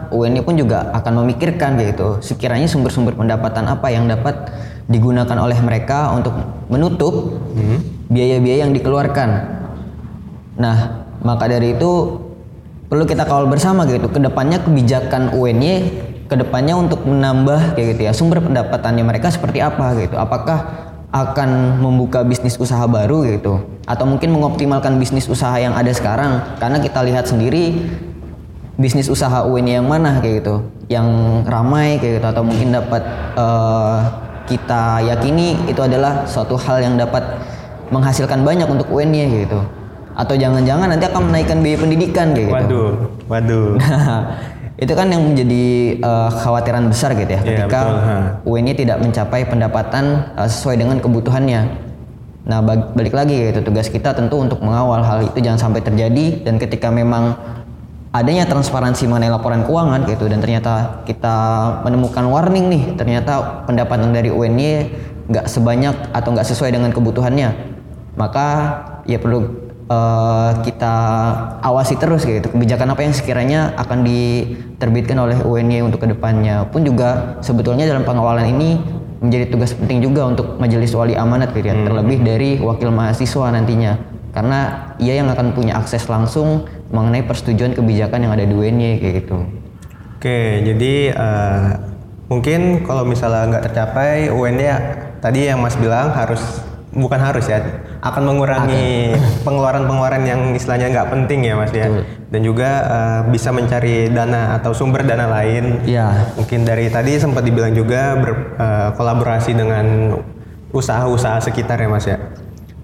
UNI 0.10 0.42
pun 0.42 0.58
juga 0.58 0.90
akan 0.94 1.24
memikirkan 1.24 1.78
gitu 1.78 2.18
sekiranya 2.20 2.66
sumber-sumber 2.66 3.14
pendapatan 3.14 3.70
apa 3.70 3.94
yang 3.94 4.10
dapat 4.10 4.50
digunakan 4.90 5.38
oleh 5.38 5.58
mereka 5.62 6.16
untuk 6.18 6.34
menutup 6.72 7.38
hmm. 7.54 8.10
biaya-biaya 8.10 8.58
hmm. 8.58 8.64
yang 8.70 8.74
dikeluarkan. 8.74 9.30
Nah, 10.58 10.78
maka 11.22 11.46
dari 11.46 11.78
itu 11.78 11.92
perlu 12.88 13.04
kita 13.06 13.28
kawal 13.28 13.52
bersama 13.52 13.84
gitu 13.86 14.08
ke 14.10 14.18
depannya 14.18 14.64
kebijakan 14.64 15.36
UNY 15.36 15.76
ke 16.28 16.36
depannya 16.36 16.76
untuk 16.76 17.04
menambah 17.08 17.76
kayak 17.76 17.96
gitu 17.96 18.02
ya 18.08 18.12
sumber 18.12 18.44
pendapatannya 18.44 19.04
mereka 19.06 19.30
seperti 19.30 19.62
apa 19.62 19.94
gitu. 20.00 20.16
Apakah 20.18 20.87
akan 21.12 21.80
membuka 21.80 22.24
bisnis 22.28 22.60
usaha 22.60 22.84
baru 22.84 23.24
gitu. 23.24 23.64
Atau 23.88 24.04
mungkin 24.04 24.36
mengoptimalkan 24.36 25.00
bisnis 25.00 25.28
usaha 25.32 25.56
yang 25.56 25.72
ada 25.72 25.92
sekarang. 25.96 26.44
Karena 26.60 26.78
kita 26.84 27.00
lihat 27.08 27.32
sendiri 27.32 27.88
bisnis 28.78 29.08
usaha 29.08 29.48
UNY 29.48 29.80
yang 29.82 29.88
mana 29.88 30.20
kayak 30.20 30.44
gitu. 30.44 30.56
Yang 30.92 31.08
ramai 31.48 31.96
kayak 31.98 32.20
gitu. 32.20 32.28
Atau 32.28 32.44
mungkin 32.44 32.76
dapat 32.76 33.04
uh, 33.40 33.98
kita 34.48 35.04
yakini 35.04 35.56
itu 35.68 35.80
adalah 35.80 36.28
suatu 36.28 36.60
hal 36.60 36.84
yang 36.84 36.96
dapat 37.00 37.24
menghasilkan 37.88 38.44
banyak 38.44 38.68
untuk 38.68 38.92
UNY 38.92 39.48
gitu. 39.48 39.64
Atau 40.18 40.34
jangan-jangan 40.34 40.92
nanti 40.92 41.06
akan 41.08 41.30
menaikkan 41.30 41.62
biaya 41.62 41.78
pendidikan 41.78 42.34
kayak 42.34 42.50
gitu. 42.50 42.56
Waduh, 42.58 42.90
waduh. 43.30 43.70
Itu 44.78 44.94
kan 44.94 45.10
yang 45.10 45.26
menjadi 45.26 45.98
uh, 46.06 46.30
khawatiran 46.30 46.86
besar 46.86 47.18
gitu 47.18 47.34
ya, 47.34 47.42
yeah, 47.42 47.66
ketika 47.66 47.82
UNY 48.46 48.78
tidak 48.78 49.02
mencapai 49.02 49.42
pendapatan 49.50 50.30
uh, 50.38 50.46
sesuai 50.46 50.78
dengan 50.78 51.02
kebutuhannya. 51.02 51.90
Nah, 52.48 52.64
balik 52.64 53.12
lagi 53.12 53.52
gitu 53.52 53.60
tugas 53.60 53.92
kita 53.92 54.16
tentu 54.16 54.40
untuk 54.40 54.64
mengawal 54.64 55.04
hal 55.04 55.20
itu 55.26 55.44
jangan 55.44 55.68
sampai 55.68 55.84
terjadi 55.84 56.48
dan 56.48 56.56
ketika 56.56 56.88
memang 56.88 57.36
adanya 58.16 58.48
transparansi 58.48 59.04
mengenai 59.06 59.28
laporan 59.28 59.68
keuangan 59.68 60.08
gitu 60.08 60.32
dan 60.32 60.40
ternyata 60.40 61.04
kita 61.04 61.36
menemukan 61.84 62.24
warning 62.24 62.72
nih 62.72 62.84
ternyata 62.96 63.64
pendapatan 63.68 64.16
dari 64.16 64.32
UNY 64.32 64.90
nggak 65.28 65.46
sebanyak 65.46 65.96
atau 66.16 66.30
nggak 66.32 66.48
sesuai 66.48 66.72
dengan 66.72 66.96
kebutuhannya 66.96 67.52
maka 68.16 68.48
ya 69.04 69.20
perlu 69.20 69.67
uh, 69.92 70.52
kita 70.64 70.96
awasi 71.64 72.00
terus 72.00 72.24
gitu 72.24 72.52
kebijakan 72.52 72.94
apa 72.94 73.02
yang 73.04 73.14
sekiranya 73.16 73.74
akan 73.80 74.04
diterbitkan 74.04 75.18
oleh 75.20 75.38
UNY 75.42 75.84
untuk 75.84 76.04
ke 76.04 76.08
depannya 76.12 76.68
pun 76.70 76.84
juga 76.84 77.40
sebetulnya 77.44 77.88
dalam 77.88 78.04
pengawalan 78.04 78.48
ini 78.48 78.80
menjadi 79.18 79.50
tugas 79.50 79.74
penting 79.74 80.06
juga 80.06 80.30
untuk 80.30 80.62
majelis 80.62 80.94
wali 80.94 81.18
amanat 81.18 81.50
gitu 81.56 81.66
ya 81.66 81.76
hmm. 81.76 81.86
terlebih 81.90 82.18
dari 82.22 82.50
wakil 82.62 82.94
mahasiswa 82.94 83.50
nantinya 83.50 83.98
karena 84.38 84.94
ia 85.02 85.18
yang 85.18 85.34
akan 85.34 85.58
punya 85.58 85.74
akses 85.82 86.06
langsung 86.06 86.70
mengenai 86.94 87.26
persetujuan 87.26 87.74
kebijakan 87.74 88.30
yang 88.30 88.34
ada 88.38 88.46
di 88.46 88.54
UNY 88.54 89.02
kayak 89.02 89.14
gitu. 89.26 89.50
Oke, 90.18 90.62
jadi 90.62 91.10
uh, 91.18 91.74
mungkin 92.30 92.86
kalau 92.86 93.02
misalnya 93.02 93.58
nggak 93.58 93.66
tercapai 93.66 94.30
UNY 94.30 94.70
tadi 95.26 95.50
yang 95.50 95.58
Mas 95.58 95.74
bilang 95.74 96.14
harus 96.14 96.62
bukan 96.94 97.18
harus 97.18 97.50
ya 97.50 97.66
akan 98.02 98.24
mengurangi 98.24 99.16
pengeluaran-pengeluaran 99.46 100.24
yang 100.28 100.42
istilahnya 100.54 100.94
nggak 100.94 101.10
penting 101.14 101.40
ya 101.46 101.54
Mas 101.58 101.74
ya 101.74 101.90
Betul. 101.90 102.04
dan 102.30 102.42
juga 102.42 102.70
uh, 102.86 103.22
bisa 103.30 103.50
mencari 103.50 104.12
dana 104.12 104.58
atau 104.60 104.72
sumber 104.76 105.04
dana 105.08 105.26
lain. 105.30 105.82
Ya. 105.88 106.34
Mungkin 106.38 106.68
dari 106.68 106.92
tadi 106.92 107.18
sempat 107.18 107.42
dibilang 107.46 107.74
juga 107.74 108.18
berkolaborasi 108.18 109.52
uh, 109.54 109.58
dengan 109.58 109.86
usaha-usaha 110.72 111.42
sekitar 111.42 111.82
ya 111.82 111.90
Mas 111.90 112.06
ya. 112.06 112.18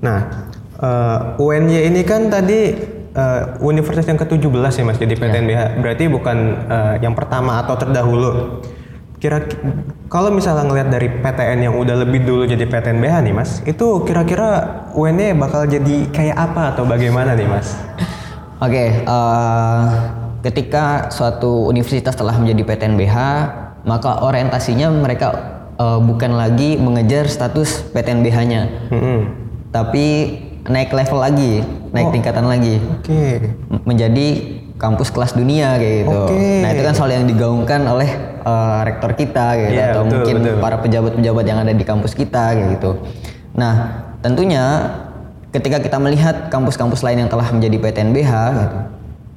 Nah, 0.03 0.49
uh, 0.81 1.39
UNY 1.39 1.93
ini 1.93 2.01
kan 2.03 2.27
tadi 2.27 2.75
uh, 3.15 3.57
universitas 3.63 4.05
yang 4.09 4.19
ke-17 4.19 4.81
ya 4.81 4.83
Mas 4.83 4.99
jadi 4.99 5.13
PTNBH. 5.15 5.61
Ya. 5.61 5.67
Berarti 5.79 6.03
bukan 6.09 6.37
uh, 6.67 6.95
yang 6.99 7.13
pertama 7.13 7.61
atau 7.61 7.77
terdahulu. 7.77 8.61
Kira 9.23 9.39
kalau 10.11 10.35
misalnya 10.35 10.67
ngelihat 10.67 10.91
dari 10.91 11.07
PTN 11.07 11.71
yang 11.71 11.79
udah 11.79 11.95
lebih 12.03 12.27
dulu 12.27 12.43
jadi 12.43 12.67
PTNBH 12.67 13.23
nih 13.23 13.31
Mas, 13.31 13.63
itu 13.63 14.03
kira-kira 14.03 14.83
UNY 14.91 15.31
bakal 15.39 15.63
jadi 15.63 16.11
kayak 16.11 16.35
apa 16.35 16.75
atau 16.75 16.83
bagaimana 16.83 17.31
nih 17.31 17.47
Mas? 17.47 17.71
Oke, 18.59 18.75
okay, 18.75 18.87
uh, 19.07 19.87
ketika 20.43 21.07
suatu 21.07 21.71
universitas 21.71 22.19
telah 22.19 22.35
menjadi 22.35 22.67
PTNBH, 22.67 23.15
maka 23.87 24.27
orientasinya 24.27 24.91
mereka 24.91 25.27
uh, 25.79 26.03
bukan 26.03 26.35
lagi 26.35 26.75
mengejar 26.75 27.31
status 27.31 27.79
PTNBH-nya, 27.95 28.91
mm 28.91 28.99
-hmm. 28.99 29.19
tapi 29.71 30.05
naik 30.67 30.91
level 30.91 31.23
lagi, 31.23 31.63
naik 31.95 32.11
oh. 32.11 32.13
tingkatan 32.15 32.43
lagi. 32.43 32.75
Oke. 32.99 33.07
Okay. 33.07 33.35
Menjadi 33.87 34.27
kampus 34.77 35.13
kelas 35.13 35.37
dunia 35.37 35.77
kayak 35.77 35.95
gitu. 36.05 36.19
Okay. 36.27 36.61
Nah, 36.65 36.69
itu 36.73 36.81
kan 36.81 36.93
soal 36.97 37.11
yang 37.13 37.25
digaungkan 37.29 37.85
oleh 37.85 38.09
uh, 38.41 38.81
rektor 38.83 39.13
kita 39.13 39.55
gitu 39.61 39.73
yeah, 39.77 39.93
atau 39.93 40.03
betul, 40.03 40.13
mungkin 40.17 40.35
betul. 40.41 40.55
para 40.59 40.77
pejabat-pejabat 40.81 41.45
yang 41.45 41.59
ada 41.61 41.73
di 41.73 41.85
kampus 41.85 42.13
kita 42.17 42.57
kayak 42.57 42.69
gitu. 42.79 42.91
Nah, 43.53 43.73
tentunya 44.25 44.63
ketika 45.53 45.77
kita 45.77 45.97
melihat 46.01 46.49
kampus-kampus 46.49 47.05
lain 47.05 47.25
yang 47.25 47.29
telah 47.29 47.45
menjadi 47.53 47.77
PTNBH 47.77 48.31
gitu, 48.57 48.77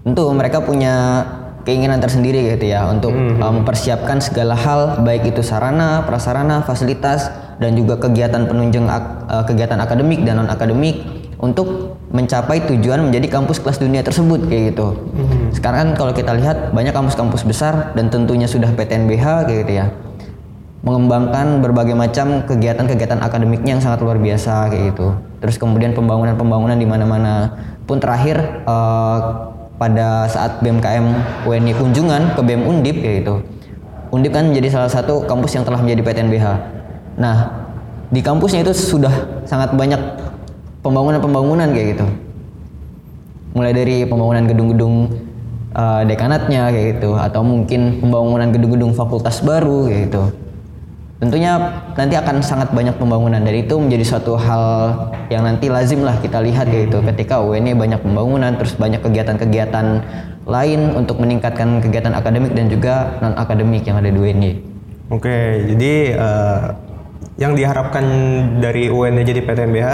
tentu 0.09 0.23
mereka 0.33 0.59
punya 0.65 0.95
keinginan 1.67 1.99
tersendiri 1.99 2.57
gitu 2.57 2.71
ya 2.71 2.87
untuk 2.89 3.11
hmm. 3.11 3.43
uh, 3.43 3.53
mempersiapkan 3.61 4.23
segala 4.23 4.55
hal 4.55 5.03
baik 5.03 5.35
itu 5.35 5.43
sarana, 5.43 6.07
prasarana, 6.07 6.63
fasilitas 6.63 7.29
dan 7.59 7.75
juga 7.75 7.99
kegiatan 7.99 8.47
penunjang 8.47 8.87
uh, 8.87 9.45
kegiatan 9.45 9.77
akademik 9.83 10.23
dan 10.23 10.41
non 10.41 10.49
akademik 10.49 11.26
untuk 11.37 11.99
mencapai 12.13 12.65
tujuan 12.65 13.13
menjadi 13.13 13.29
kampus 13.41 13.61
kelas 13.61 13.77
dunia 13.77 14.01
tersebut 14.01 14.49
kayak 14.49 14.73
gitu. 14.73 14.97
Hmm. 14.97 15.53
Sekarang 15.53 15.79
kan 15.79 15.91
kalau 15.99 16.13
kita 16.17 16.33
lihat 16.33 16.73
banyak 16.73 16.97
kampus-kampus 16.97 17.45
besar 17.45 17.93
dan 17.93 18.09
tentunya 18.09 18.49
sudah 18.49 18.73
PTNBH 18.73 19.49
kayak 19.49 19.59
gitu 19.65 19.75
ya 19.85 19.87
mengembangkan 20.87 21.59
berbagai 21.67 21.99
macam 21.99 22.47
kegiatan-kegiatan 22.47 23.19
akademiknya 23.19 23.75
yang 23.75 23.83
sangat 23.83 24.07
luar 24.07 24.23
biasa 24.23 24.71
kayak 24.71 24.95
gitu. 24.95 25.19
Terus 25.43 25.59
kemudian 25.59 25.91
pembangunan-pembangunan 25.99 26.79
di 26.79 26.87
mana-mana. 26.87 27.59
Pun 27.91 27.99
terakhir 27.99 28.63
uh, 28.71 29.51
pada 29.83 30.31
saat 30.31 30.63
BMKM 30.63 31.07
UNI 31.43 31.75
kunjungan 31.75 32.39
ke 32.39 32.41
BEM 32.41 32.63
Undip 32.63 33.03
kayak 33.03 33.27
gitu. 33.27 33.35
Undip 34.15 34.31
kan 34.31 34.47
menjadi 34.47 34.79
salah 34.79 34.91
satu 34.91 35.27
kampus 35.27 35.59
yang 35.59 35.67
telah 35.67 35.83
menjadi 35.83 36.07
PTNBH. 36.07 36.47
Nah, 37.19 37.37
di 38.07 38.23
kampusnya 38.23 38.63
itu 38.63 38.71
sudah 38.71 39.43
sangat 39.43 39.75
banyak 39.75 39.99
pembangunan-pembangunan 40.87 41.75
kayak 41.75 41.99
gitu. 41.99 42.07
Mulai 43.59 43.73
dari 43.75 44.07
pembangunan 44.07 44.47
gedung-gedung 44.47 44.95
uh, 45.75 46.03
dekanatnya 46.07 46.71
kayak 46.71 46.87
gitu 46.97 47.19
atau 47.19 47.43
mungkin 47.43 47.99
pembangunan 47.99 48.55
gedung-gedung 48.55 48.95
fakultas 48.95 49.43
baru 49.43 49.91
kayak 49.91 50.03
gitu 50.09 50.23
tentunya 51.17 51.57
nanti 51.97 52.13
akan 52.13 52.45
sangat 52.45 52.77
banyak 52.77 52.93
pembangunan 53.01 53.41
dan 53.41 53.55
itu 53.57 53.73
menjadi 53.81 54.05
suatu 54.05 54.37
hal 54.37 54.65
yang 55.33 55.49
nanti 55.49 55.73
lazim 55.73 56.05
lah 56.05 56.21
kita 56.21 56.45
lihat 56.45 56.69
gitu 56.69 57.01
ketika 57.01 57.41
UNY 57.41 57.73
banyak 57.73 58.05
pembangunan 58.05 58.53
terus 58.61 58.77
banyak 58.77 59.01
kegiatan-kegiatan 59.01 59.87
lain 60.45 60.81
untuk 60.93 61.17
meningkatkan 61.17 61.81
kegiatan 61.81 62.13
akademik 62.13 62.53
dan 62.53 62.69
juga 62.69 63.17
non 63.25 63.33
akademik 63.35 63.83
yang 63.89 63.97
ada 63.99 64.13
di 64.13 64.19
UNY. 64.21 64.53
Oke, 65.09 65.65
jadi 65.73 66.21
uh, 66.21 66.77
yang 67.41 67.57
diharapkan 67.57 68.05
dari 68.61 68.93
UNY 68.93 69.25
jadi 69.25 69.41
PTNBH 69.41 69.91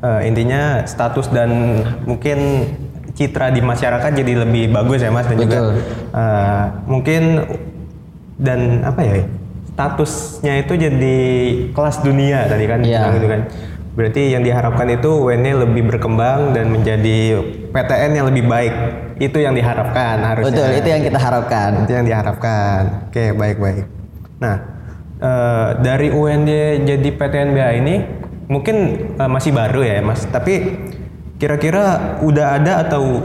uh, 0.00 0.20
eh, 0.20 0.28
intinya 0.28 0.84
status 0.84 1.28
dan 1.32 1.82
mungkin 2.04 2.68
citra 3.14 3.52
di 3.52 3.60
masyarakat 3.60 4.10
jadi 4.16 4.32
lebih 4.48 4.72
bagus 4.72 5.04
ya 5.04 5.12
mas 5.12 5.28
dan 5.28 5.36
Betul. 5.36 5.48
juga 5.48 5.58
uh, 6.16 6.64
mungkin 6.88 7.22
dan 8.40 8.80
apa 8.86 9.00
ya 9.04 9.16
statusnya 9.80 10.52
itu 10.60 10.72
jadi 10.76 11.18
kelas 11.72 12.04
dunia 12.04 12.44
tadi 12.48 12.64
kan 12.68 12.80
yeah. 12.84 13.12
gitu 13.16 13.28
kan. 13.28 13.48
Berarti 13.90 14.32
yang 14.32 14.46
diharapkan 14.46 14.86
itu 14.86 15.10
UNY 15.28 15.66
lebih 15.66 15.82
berkembang 15.90 16.54
dan 16.54 16.70
menjadi 16.70 17.42
PTN 17.74 18.10
yang 18.22 18.26
lebih 18.30 18.46
baik. 18.46 18.74
Itu 19.18 19.42
yang 19.42 19.52
diharapkan 19.52 20.22
harusnya. 20.22 20.56
Betul, 20.56 20.70
itu 20.78 20.88
yang 20.88 21.02
kita 21.02 21.18
harapkan. 21.18 21.70
Itu 21.84 21.92
yang 21.98 22.06
diharapkan. 22.06 22.80
Oke, 23.10 23.34
baik-baik. 23.34 23.84
Nah, 24.38 24.56
e, 25.18 25.32
dari 25.82 26.08
UNY 26.14 26.86
jadi 26.86 27.08
PTNBA 27.12 27.70
ini 27.82 27.94
mungkin 28.50 28.76
e, 29.14 29.22
masih 29.30 29.54
baru 29.54 29.86
ya, 29.86 30.02
Mas. 30.02 30.26
Tapi 30.26 30.76
kira-kira 31.38 32.18
udah 32.20 32.60
ada 32.60 32.84
atau 32.84 33.22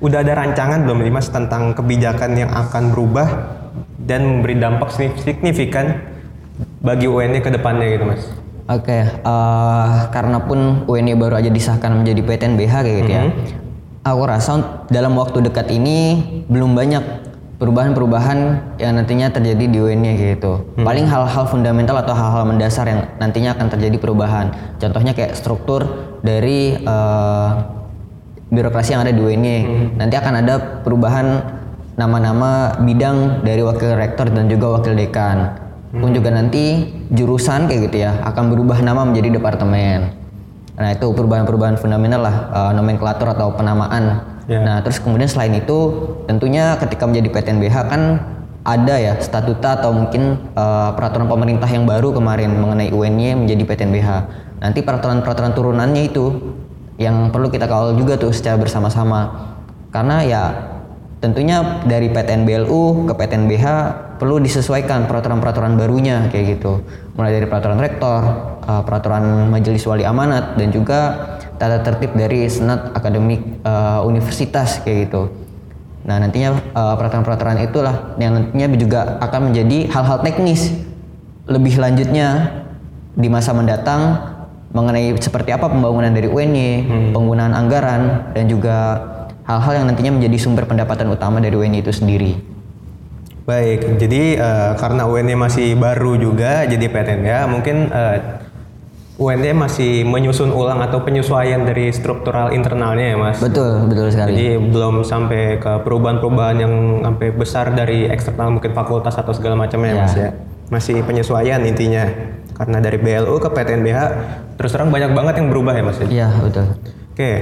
udah 0.00 0.18
ada 0.24 0.32
rancangan 0.32 0.82
belum 0.88 1.04
nih 1.04 1.14
Mas 1.14 1.28
tentang 1.28 1.76
kebijakan 1.76 2.34
yang 2.34 2.50
akan 2.50 2.90
berubah 2.90 3.28
dan 4.08 4.24
memberi 4.24 4.56
dampak 4.56 4.88
signifikan 4.96 6.00
bagi 6.80 7.06
UNY 7.06 7.44
ke 7.44 7.50
depannya 7.52 7.86
gitu 7.92 8.04
mas. 8.08 8.22
Oke, 8.68 8.84
okay, 8.84 9.02
uh, 9.24 9.28
eh, 9.28 9.92
karena 10.12 10.44
pun 10.44 10.84
UNY 10.84 11.16
baru 11.16 11.40
aja 11.40 11.48
disahkan 11.48 12.04
menjadi 12.04 12.20
PTNBH 12.24 12.74
kayak 12.84 12.96
gitu 13.04 13.12
mm 13.12 13.16
-hmm. 13.16 13.28
ya. 13.28 13.32
Mm-hmm. 13.32 14.06
Aku 14.08 14.22
rasa 14.24 14.52
dalam 14.88 15.12
waktu 15.20 15.44
dekat 15.44 15.68
ini 15.68 15.98
belum 16.48 16.72
banyak 16.72 17.17
perubahan-perubahan 17.58 18.38
yang 18.78 18.94
nantinya 18.94 19.34
terjadi 19.34 19.64
di 19.66 19.78
UNY 19.82 20.38
gitu. 20.38 20.62
Hmm. 20.78 20.86
Paling 20.86 21.10
hal-hal 21.10 21.44
fundamental 21.50 21.98
atau 21.98 22.14
hal-hal 22.14 22.46
mendasar 22.46 22.86
yang 22.86 23.00
nantinya 23.18 23.58
akan 23.58 23.66
terjadi 23.66 23.98
perubahan. 23.98 24.54
Contohnya 24.78 25.12
kayak 25.12 25.34
struktur 25.34 25.82
dari 26.22 26.78
uh, 26.86 27.66
birokrasi 28.48 28.94
yang 28.94 29.02
ada 29.02 29.10
di 29.10 29.18
UNY. 29.18 29.58
Hmm. 29.58 29.86
Nanti 29.98 30.14
akan 30.14 30.34
ada 30.38 30.54
perubahan 30.86 31.26
nama-nama 31.98 32.78
bidang 32.78 33.42
dari 33.42 33.66
wakil 33.66 33.98
rektor 33.98 34.30
dan 34.30 34.46
juga 34.46 34.78
wakil 34.78 34.94
dekan. 34.94 35.58
Hmm. 35.90 35.98
Pun 35.98 36.14
juga 36.14 36.30
nanti 36.30 36.94
jurusan 37.10 37.66
kayak 37.66 37.90
gitu 37.90 38.06
ya 38.06 38.22
akan 38.22 38.54
berubah 38.54 38.78
nama 38.86 39.02
menjadi 39.02 39.34
departemen. 39.34 40.14
Nah 40.78 40.94
itu 40.94 41.10
perubahan-perubahan 41.10 41.74
fundamental 41.74 42.22
lah 42.22 42.36
uh, 42.54 42.70
nomenklatur 42.70 43.34
atau 43.34 43.50
penamaan. 43.50 44.27
Yeah. 44.48 44.64
Nah 44.64 44.80
terus 44.80 44.96
kemudian 44.98 45.28
selain 45.28 45.52
itu 45.52 45.78
tentunya 46.24 46.74
ketika 46.80 47.04
menjadi 47.04 47.28
PTNBH 47.28 47.76
kan 47.92 48.02
ada 48.64 48.96
ya 48.96 49.14
statuta 49.20 49.80
atau 49.80 49.92
mungkin 49.92 50.40
uh, 50.56 50.92
peraturan 50.96 51.28
pemerintah 51.28 51.68
yang 51.68 51.84
baru 51.84 52.16
kemarin 52.16 52.56
mengenai 52.56 52.88
UNY 52.88 53.44
menjadi 53.44 53.62
PTNBH. 53.68 54.08
Nanti 54.64 54.80
peraturan-peraturan 54.82 55.52
turunannya 55.52 56.02
itu 56.08 56.26
yang 56.98 57.30
perlu 57.30 57.52
kita 57.52 57.68
kawal 57.68 57.94
juga 57.94 58.16
tuh 58.16 58.32
secara 58.32 58.58
bersama-sama. 58.58 59.52
Karena 59.92 60.24
ya 60.24 60.42
tentunya 61.20 61.82
dari 61.86 62.08
PTN 62.10 62.48
BLU 62.48 63.08
ke 63.10 63.12
PTN 63.14 63.44
BH 63.50 63.66
perlu 64.18 64.42
disesuaikan 64.42 65.06
peraturan-peraturan 65.06 65.78
barunya 65.78 66.26
kayak 66.30 66.58
gitu 66.58 66.82
mulai 67.14 67.34
dari 67.34 67.46
peraturan 67.46 67.78
rektor 67.78 68.22
uh, 68.66 68.82
peraturan 68.86 69.50
majelis 69.50 69.82
wali 69.86 70.06
amanat 70.06 70.58
dan 70.58 70.70
juga 70.70 70.98
tata 71.58 71.82
tertib 71.82 72.14
dari 72.14 72.46
senat 72.46 72.94
akademik 72.94 73.62
uh, 73.66 74.06
universitas 74.06 74.80
kayak 74.86 75.10
gitu 75.10 75.34
nah 76.06 76.16
nantinya 76.16 76.56
uh, 76.72 76.94
peraturan-peraturan 76.96 77.60
itulah 77.68 78.16
yang 78.16 78.32
nantinya 78.38 78.66
juga 78.78 79.00
akan 79.20 79.52
menjadi 79.52 79.92
hal-hal 79.92 80.24
teknis 80.24 80.72
lebih 81.44 81.76
lanjutnya 81.76 82.62
di 83.18 83.28
masa 83.28 83.50
mendatang 83.52 84.36
mengenai 84.72 85.16
seperti 85.16 85.50
apa 85.50 85.72
pembangunan 85.72 86.12
dari 86.12 86.28
UNY, 86.28 86.68
hmm. 86.84 87.10
penggunaan 87.16 87.56
anggaran 87.56 88.32
dan 88.36 88.44
juga 88.46 88.76
hal-hal 89.48 89.82
yang 89.82 89.86
nantinya 89.88 90.12
menjadi 90.20 90.36
sumber 90.36 90.68
pendapatan 90.68 91.08
utama 91.08 91.40
dari 91.40 91.56
UNY 91.56 91.80
itu 91.80 91.92
sendiri. 91.92 92.36
Baik, 93.48 93.96
jadi 93.96 94.36
uh, 94.36 94.72
karena 94.76 95.08
UNY 95.08 95.34
masih 95.40 95.72
baru 95.72 96.20
juga 96.20 96.68
jadi 96.68 96.84
PTN 96.84 97.20
ya, 97.24 97.40
mungkin 97.48 97.88
uh, 97.88 98.44
UNY 99.18 99.50
masih 99.50 100.06
menyusun 100.06 100.54
ulang 100.54 100.78
atau 100.78 101.02
penyesuaian 101.02 101.66
dari 101.66 101.90
struktural 101.90 102.54
internalnya 102.54 103.12
ya 103.12 103.16
mas. 103.18 103.42
Betul, 103.42 103.90
betul 103.90 104.14
sekali. 104.14 104.30
Jadi 104.30 104.46
belum 104.70 105.02
sampai 105.02 105.58
ke 105.58 105.82
perubahan-perubahan 105.82 106.56
yang 106.62 106.74
sampai 107.02 107.28
besar 107.34 107.74
dari 107.74 108.06
eksternal 108.06 108.54
mungkin 108.54 108.70
fakultas 108.70 109.18
atau 109.18 109.34
segala 109.34 109.58
macamnya 109.58 109.90
ya. 109.90 109.98
mas 109.98 110.14
ya. 110.14 110.30
Masih 110.70 111.02
penyesuaian 111.02 111.58
intinya. 111.66 112.06
Karena 112.54 112.78
dari 112.78 112.98
BLU 113.02 113.42
ke 113.42 113.50
PTNBH 113.50 113.98
terus 114.54 114.70
terang 114.70 114.94
banyak 114.94 115.10
banget 115.10 115.34
yang 115.42 115.50
berubah 115.50 115.74
ya 115.74 115.82
mas 115.82 115.98
ya. 115.98 116.06
Iya 116.06 116.28
betul. 116.38 116.66
Oke, 117.10 117.32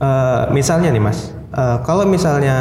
uh, 0.00 0.48
misalnya 0.48 0.88
nih 0.88 1.02
mas, 1.04 1.28
uh, 1.52 1.84
kalau 1.84 2.08
misalnya 2.08 2.56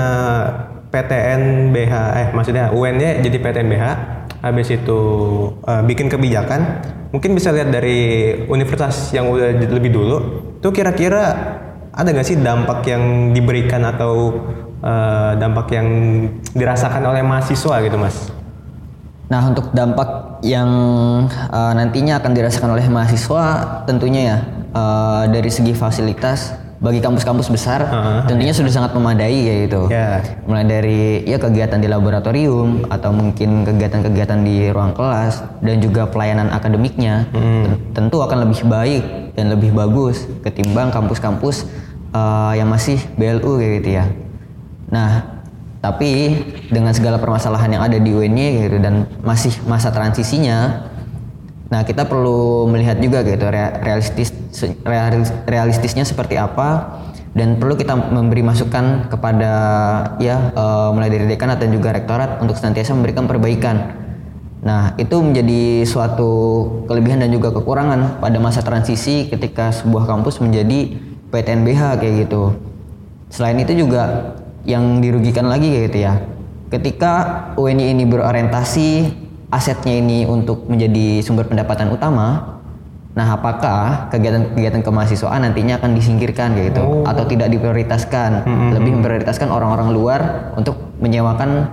PTN 0.92 1.72
BH, 1.72 1.94
eh 2.20 2.28
maksudnya 2.36 2.68
UN-nya 2.76 3.24
jadi 3.24 3.38
PTN 3.40 3.68
BH, 3.72 3.86
habis 4.44 4.68
itu 4.76 5.00
uh, 5.64 5.80
bikin 5.88 6.12
kebijakan, 6.12 6.84
mungkin 7.12 7.36
bisa 7.36 7.52
lihat 7.52 7.70
dari 7.70 8.00
universitas 8.48 9.12
yang 9.12 9.28
udah 9.28 9.52
lebih 9.56 9.92
dulu, 9.92 10.18
tuh 10.64 10.72
kira-kira 10.72 11.24
ada 11.92 12.08
nggak 12.08 12.28
sih 12.28 12.40
dampak 12.40 12.88
yang 12.88 13.36
diberikan 13.36 13.84
atau 13.84 14.40
uh, 14.80 15.36
dampak 15.36 15.76
yang 15.76 15.88
dirasakan 16.56 17.04
oleh 17.04 17.20
mahasiswa 17.20 17.76
gitu 17.84 17.98
mas? 18.00 18.32
Nah 19.28 19.48
untuk 19.48 19.72
dampak 19.72 20.40
yang 20.44 20.70
uh, 21.28 21.74
nantinya 21.76 22.20
akan 22.20 22.32
dirasakan 22.32 22.76
oleh 22.76 22.88
mahasiswa 22.88 23.44
tentunya 23.86 24.22
ya 24.24 24.38
uh, 24.72 25.24
dari 25.28 25.52
segi 25.52 25.76
fasilitas 25.76 26.61
bagi 26.82 26.98
kampus-kampus 26.98 27.54
besar 27.54 27.86
uh-huh. 27.86 28.26
tentunya 28.26 28.50
sudah 28.52 28.74
sangat 28.74 28.92
memadai 28.98 29.38
ya 29.38 29.56
itu. 29.70 29.82
Yeah. 29.94 30.26
Mulai 30.50 30.66
dari 30.66 31.02
ya 31.30 31.38
kegiatan 31.38 31.78
di 31.78 31.86
laboratorium 31.86 32.90
atau 32.90 33.14
mungkin 33.14 33.62
kegiatan-kegiatan 33.70 34.42
di 34.42 34.74
ruang 34.74 34.98
kelas 34.98 35.46
dan 35.62 35.78
juga 35.78 36.10
pelayanan 36.10 36.50
akademiknya 36.50 37.30
hmm. 37.30 37.94
tentu 37.94 38.26
akan 38.26 38.50
lebih 38.50 38.66
baik 38.66 39.04
dan 39.38 39.54
lebih 39.54 39.72
bagus 39.78 40.26
ketimbang 40.42 40.90
kampus-kampus 40.90 41.70
uh, 42.18 42.58
yang 42.58 42.68
masih 42.68 42.98
BLU 43.14 43.62
kayak 43.62 43.74
gitu 43.86 43.90
ya. 44.02 44.06
Nah, 44.90 45.42
tapi 45.86 46.38
dengan 46.70 46.94
segala 46.98 47.22
permasalahan 47.22 47.78
yang 47.78 47.84
ada 47.86 47.98
di 47.98 48.10
UNY 48.10 48.70
gitu 48.70 48.78
dan 48.82 49.06
masih 49.22 49.54
masa 49.66 49.94
transisinya 49.94 50.90
Nah, 51.72 51.88
kita 51.88 52.04
perlu 52.04 52.68
melihat 52.68 53.00
juga 53.00 53.24
gitu 53.24 53.48
realistis 53.48 54.36
realistisnya 55.48 56.04
seperti 56.04 56.36
apa 56.36 57.00
dan 57.32 57.56
perlu 57.56 57.80
kita 57.80 57.96
memberi 57.96 58.44
masukan 58.44 59.08
kepada 59.08 59.54
ya 60.20 60.52
uh, 60.52 60.92
mulai 60.92 61.08
dari 61.08 61.32
dekan 61.32 61.56
dan 61.56 61.72
juga 61.72 61.96
rektorat 61.96 62.44
untuk 62.44 62.60
senantiasa 62.60 62.92
memberikan 62.92 63.24
perbaikan. 63.24 64.04
Nah, 64.62 64.94
itu 65.00 65.16
menjadi 65.18 65.88
suatu 65.88 66.30
kelebihan 66.86 67.24
dan 67.24 67.32
juga 67.34 67.50
kekurangan 67.56 68.22
pada 68.22 68.38
masa 68.38 68.62
transisi 68.62 69.32
ketika 69.32 69.74
sebuah 69.74 70.06
kampus 70.06 70.44
menjadi 70.44 71.00
PTNBH 71.32 72.04
kayak 72.04 72.28
gitu. 72.28 72.60
Selain 73.32 73.58
itu 73.58 73.74
juga 73.74 74.36
yang 74.68 75.00
dirugikan 75.00 75.48
lagi 75.48 75.72
kayak 75.72 75.84
gitu 75.90 76.00
ya. 76.04 76.14
Ketika 76.68 77.12
UNI 77.56 77.96
ini 77.96 78.04
berorientasi 78.06 78.88
asetnya 79.52 80.00
ini 80.00 80.24
untuk 80.24 80.66
menjadi 80.72 81.20
sumber 81.20 81.46
pendapatan 81.46 81.92
utama, 81.92 82.60
nah 83.12 83.36
apakah 83.36 84.08
kegiatan-kegiatan 84.08 84.80
kemahasiswaan 84.80 85.44
nantinya 85.44 85.76
akan 85.76 85.92
disingkirkan 86.00 86.56
kayak 86.56 86.72
gitu 86.72 86.84
Oh. 86.84 87.04
atau 87.04 87.28
tidak 87.28 87.52
diprioritaskan, 87.52 88.48
lebih 88.72 89.04
memprioritaskan 89.04 89.52
orang-orang 89.52 89.92
luar 89.92 90.22
untuk 90.56 90.80
menyewakan 91.04 91.68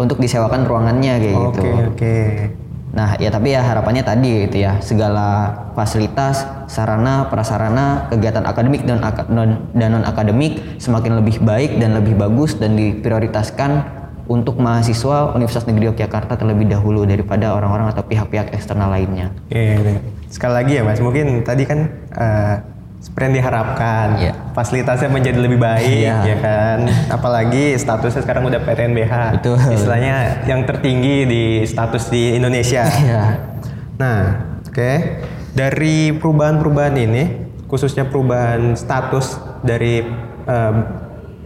untuk 0.00 0.16
disewakan 0.16 0.64
ruangannya 0.64 1.14
kayak 1.20 1.36
gitu. 1.52 1.60
Oke 1.60 1.70
oke. 1.92 2.16
Nah, 2.88 3.20
ya 3.20 3.28
tapi 3.28 3.52
ya 3.52 3.60
harapannya 3.60 4.00
tadi 4.00 4.48
gitu 4.48 4.64
ya, 4.64 4.80
segala 4.80 5.52
fasilitas, 5.76 6.48
sarana, 6.72 7.28
prasarana, 7.28 8.08
kegiatan 8.08 8.40
akademik 8.48 8.88
dan 8.88 9.04
non, 9.28 9.68
dan 9.76 9.92
non 9.92 10.08
akademik 10.08 10.80
semakin 10.80 11.20
lebih 11.20 11.44
baik 11.44 11.76
dan 11.76 12.00
lebih 12.00 12.16
bagus 12.16 12.56
dan 12.56 12.80
diprioritaskan 12.80 13.97
untuk 14.28 14.60
mahasiswa 14.60 15.32
Universitas 15.32 15.64
Negeri 15.64 15.88
Yogyakarta 15.90 16.36
terlebih 16.36 16.68
dahulu 16.68 17.08
daripada 17.08 17.56
orang-orang 17.56 17.88
atau 17.90 18.04
pihak-pihak 18.04 18.52
eksternal 18.52 18.92
lainnya. 18.92 19.32
Iya, 19.48 19.80
iya. 19.80 20.00
sekali 20.28 20.52
lagi 20.52 20.72
ya 20.76 20.82
mas, 20.84 21.00
mungkin 21.00 21.40
tadi 21.40 21.64
kan 21.64 21.88
eh, 22.12 22.54
seperti 22.98 23.24
yang 23.30 23.36
diharapkan, 23.40 24.06
Iya. 24.18 24.32
fasilitasnya 24.52 25.08
menjadi 25.08 25.38
lebih 25.38 25.56
baik, 25.62 25.86
Iya. 26.02 26.16
ya 26.26 26.36
kan. 26.42 26.78
Apalagi 27.08 27.78
statusnya 27.78 28.26
sekarang 28.26 28.44
udah 28.50 28.60
PTNBH, 28.60 29.14
Betul. 29.38 29.56
istilahnya 29.70 30.44
yang 30.50 30.66
tertinggi 30.66 31.16
di 31.24 31.42
status 31.64 32.10
di 32.10 32.34
Indonesia. 32.34 32.84
Iya. 32.84 33.22
Nah, 33.96 34.20
oke, 34.66 34.90
dari 35.54 36.10
perubahan-perubahan 36.18 36.94
ini, 36.98 37.24
khususnya 37.70 38.04
perubahan 38.04 38.74
status 38.74 39.38
dari 39.62 40.02
eh, 40.44 40.74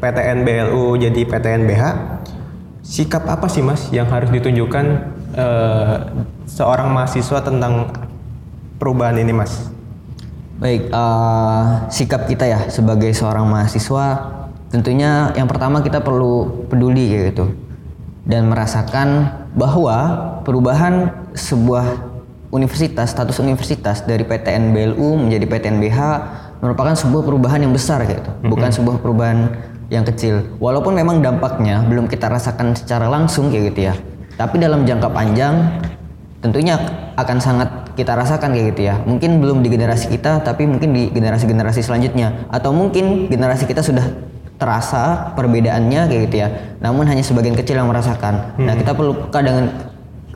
PTN 0.02 0.42
BLU 0.42 0.98
jadi 0.98 1.20
PTNBH, 1.22 1.84
sikap 2.82 3.24
apa 3.30 3.46
sih 3.46 3.62
mas 3.62 3.88
yang 3.94 4.10
harus 4.10 4.28
ditunjukkan 4.34 4.84
eh, 5.38 5.96
seorang 6.50 6.90
mahasiswa 6.90 7.38
tentang 7.40 7.94
perubahan 8.76 9.16
ini 9.22 9.32
mas? 9.32 9.70
Baik, 10.58 10.90
eh, 10.90 11.62
sikap 11.88 12.26
kita 12.26 12.44
ya 12.46 12.60
sebagai 12.68 13.14
seorang 13.14 13.46
mahasiswa 13.46 14.06
tentunya 14.74 15.30
yang 15.38 15.46
pertama 15.46 15.80
kita 15.80 16.02
perlu 16.02 16.66
peduli 16.66 17.08
kayak 17.08 17.24
gitu. 17.34 17.46
Dan 18.22 18.46
merasakan 18.46 19.34
bahwa 19.52 19.98
perubahan 20.46 21.10
sebuah 21.34 22.12
universitas 22.54 23.10
status 23.10 23.42
universitas 23.42 24.04
dari 24.06 24.22
PTN 24.22 24.70
BLU 24.70 25.26
menjadi 25.26 25.44
PTN 25.48 25.76
BH 25.82 25.98
merupakan 26.62 26.94
sebuah 26.94 27.26
perubahan 27.26 27.66
yang 27.66 27.74
besar 27.74 28.06
kayak 28.06 28.22
gitu, 28.22 28.32
bukan 28.46 28.70
sebuah 28.70 29.02
perubahan 29.02 29.58
yang 29.92 30.08
kecil. 30.08 30.56
Walaupun 30.56 30.96
memang 30.96 31.20
dampaknya 31.20 31.84
belum 31.84 32.08
kita 32.08 32.32
rasakan 32.32 32.72
secara 32.72 33.12
langsung 33.12 33.52
kayak 33.52 33.64
gitu 33.76 33.80
ya. 33.92 33.94
Tapi 34.40 34.56
dalam 34.56 34.88
jangka 34.88 35.12
panjang 35.12 35.84
tentunya 36.40 36.80
akan 37.20 37.38
sangat 37.38 37.68
kita 37.92 38.16
rasakan 38.16 38.56
kayak 38.56 38.66
gitu 38.72 38.88
ya. 38.88 38.96
Mungkin 39.04 39.44
belum 39.44 39.60
di 39.60 39.68
generasi 39.68 40.08
kita, 40.08 40.40
tapi 40.40 40.64
mungkin 40.64 40.96
di 40.96 41.12
generasi-generasi 41.12 41.84
selanjutnya, 41.84 42.48
atau 42.48 42.72
mungkin 42.72 43.28
generasi 43.28 43.68
kita 43.68 43.84
sudah 43.84 44.08
terasa 44.56 45.36
perbedaannya 45.36 46.08
kayak 46.08 46.22
gitu 46.32 46.36
ya. 46.40 46.48
Namun 46.80 47.04
hanya 47.04 47.20
sebagian 47.20 47.52
kecil 47.52 47.76
yang 47.76 47.92
merasakan. 47.92 48.56
Nah 48.56 48.72
kita 48.72 48.96
perlu 48.96 49.28
peka 49.28 49.44
dengan 49.44 49.68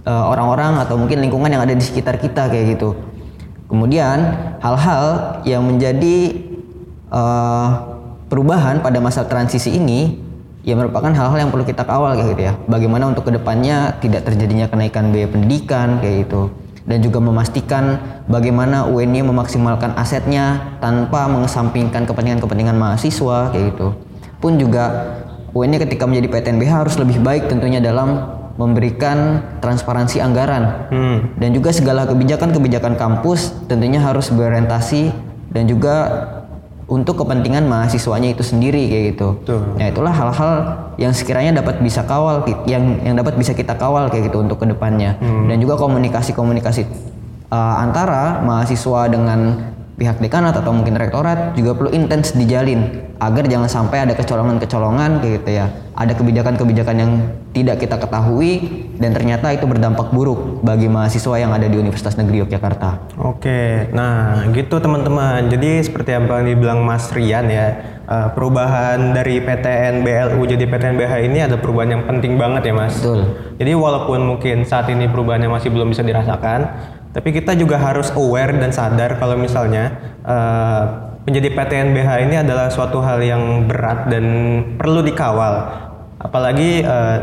eh, 0.05 0.25
orang-orang 0.37 0.85
atau 0.85 1.01
mungkin 1.01 1.25
lingkungan 1.25 1.49
yang 1.49 1.65
ada 1.65 1.73
di 1.73 1.81
sekitar 1.81 2.21
kita 2.21 2.53
kayak 2.53 2.77
gitu. 2.77 2.93
Kemudian 3.67 4.37
hal-hal 4.61 5.41
yang 5.49 5.65
menjadi 5.65 6.45
eh, 7.09 7.96
perubahan 8.37 8.85
pada 8.85 9.01
masa 9.01 9.25
transisi 9.25 9.81
ini 9.81 10.21
ya 10.61 10.77
merupakan 10.77 11.09
hal-hal 11.09 11.41
yang 11.41 11.49
perlu 11.49 11.65
kita 11.65 11.89
kawal 11.89 12.13
kayak 12.13 12.37
gitu 12.37 12.43
ya. 12.53 12.55
Bagaimana 12.69 13.09
untuk 13.09 13.25
ke 13.25 13.33
depannya 13.33 13.97
tidak 14.05 14.29
terjadinya 14.29 14.69
kenaikan 14.69 15.09
biaya 15.09 15.25
pendidikan 15.25 16.05
kayak 16.05 16.29
gitu 16.29 16.53
dan 16.85 17.01
juga 17.01 17.17
memastikan 17.25 17.97
bagaimana 18.29 18.85
UNY 18.93 19.25
memaksimalkan 19.25 19.97
asetnya 19.97 20.77
tanpa 20.85 21.25
mengesampingkan 21.33 22.05
kepentingan-kepentingan 22.05 22.77
mahasiswa 22.77 23.57
kayak 23.57 23.73
gitu. 23.73 23.97
Pun 24.37 24.61
juga 24.61 25.17
UNY 25.57 25.89
ketika 25.89 26.05
menjadi 26.05 26.29
PTNBH 26.29 26.73
harus 26.85 27.01
lebih 27.01 27.25
baik 27.25 27.49
tentunya 27.49 27.81
dalam 27.81 28.37
memberikan 28.61 29.41
transparansi 29.65 30.21
anggaran 30.21 30.93
Hmm. 30.93 31.19
dan 31.41 31.57
juga 31.57 31.73
segala 31.73 32.05
kebijakan-kebijakan 32.05 33.01
kampus 33.01 33.65
tentunya 33.65 33.97
harus 33.97 34.29
berorientasi 34.29 35.13
dan 35.57 35.65
juga 35.65 35.97
untuk 36.87 37.19
kepentingan 37.19 37.67
mahasiswanya 37.67 38.31
itu 38.31 38.47
sendiri 38.47 38.87
kayak 38.87 39.05
gitu. 39.15 39.29
Betul. 39.43 39.61
Nah 39.75 39.87
itulah 39.91 40.15
hal-hal 40.15 40.53
yang 41.03 41.11
sekiranya 41.11 41.59
dapat 41.59 41.83
bisa 41.83 42.07
kawal, 42.07 42.47
yang 42.71 43.03
yang 43.03 43.19
dapat 43.19 43.35
bisa 43.35 43.51
kita 43.53 43.75
kawal 43.75 44.07
kayak 44.07 44.31
gitu 44.31 44.39
untuk 44.39 44.63
ke 44.63 44.67
depannya. 44.71 45.19
Dan 45.21 45.59
juga 45.59 45.75
komunikasi-komunikasi 45.83 46.87
uh, 47.51 47.77
antara 47.83 48.39
mahasiswa 48.47 49.11
dengan 49.11 49.39
pihak 49.97 50.21
dekanat 50.21 50.53
atau 50.53 50.77
mungkin 50.77 50.93
rektorat 50.93 51.57
juga 51.57 51.73
perlu 51.73 51.89
intens 51.89 52.37
dijalin 52.37 53.09
agar 53.17 53.49
jangan 53.49 53.65
sampai 53.65 54.05
ada 54.05 54.13
kecolongan-kecolongan 54.13 55.25
kayak 55.25 55.33
gitu 55.41 55.51
ya. 55.57 55.67
Ada 55.97 56.13
kebijakan-kebijakan 56.21 56.97
yang 57.01 57.13
tidak 57.57 57.81
kita 57.81 57.97
ketahui 57.97 58.85
dan 59.01 59.17
ternyata 59.17 59.49
itu 59.57 59.65
berdampak 59.65 60.13
buruk 60.13 60.61
bagi 60.61 60.93
mahasiswa 60.93 61.41
yang 61.41 61.57
ada 61.57 61.65
di 61.65 61.81
Universitas 61.81 62.21
Negeri 62.21 62.45
Yogyakarta. 62.45 63.17
Oke, 63.17 63.89
nah 63.97 64.45
gitu 64.53 64.77
teman-teman. 64.77 65.49
Jadi 65.49 65.81
seperti 65.81 66.13
yang 66.13 66.29
dibilang 66.29 66.85
Mas 66.85 67.09
Rian 67.17 67.49
ya, 67.49 67.67
eh, 68.05 68.29
perubahan 68.37 69.17
dari 69.17 69.41
PTN 69.41 70.05
BLU 70.05 70.45
jadi 70.45 70.65
PTN 70.69 71.01
BH 71.01 71.13
ini 71.25 71.39
ada 71.41 71.57
perubahan 71.57 71.97
yang 71.97 72.05
penting 72.05 72.37
banget 72.37 72.69
ya 72.69 72.75
Mas. 72.77 73.01
Betul. 73.01 73.33
Jadi 73.57 73.73
walaupun 73.73 74.21
mungkin 74.21 74.69
saat 74.69 74.93
ini 74.93 75.09
perubahannya 75.09 75.49
masih 75.49 75.73
belum 75.73 75.97
bisa 75.97 76.05
dirasakan, 76.05 76.69
tapi 77.17 77.33
kita 77.33 77.57
juga 77.57 77.81
harus 77.81 78.13
aware 78.13 78.61
dan 78.61 78.77
sadar 78.77 79.17
kalau 79.17 79.41
misalnya 79.41 79.89
eh, 80.21 80.83
menjadi 81.25 81.49
PTN 81.49 81.89
BH 81.97 82.11
ini 82.29 82.37
adalah 82.45 82.69
suatu 82.69 83.01
hal 83.01 83.25
yang 83.25 83.65
berat 83.65 84.13
dan 84.13 84.25
perlu 84.77 85.01
dikawal. 85.01 85.65
Apalagi 86.21 86.85
eh, 86.85 87.17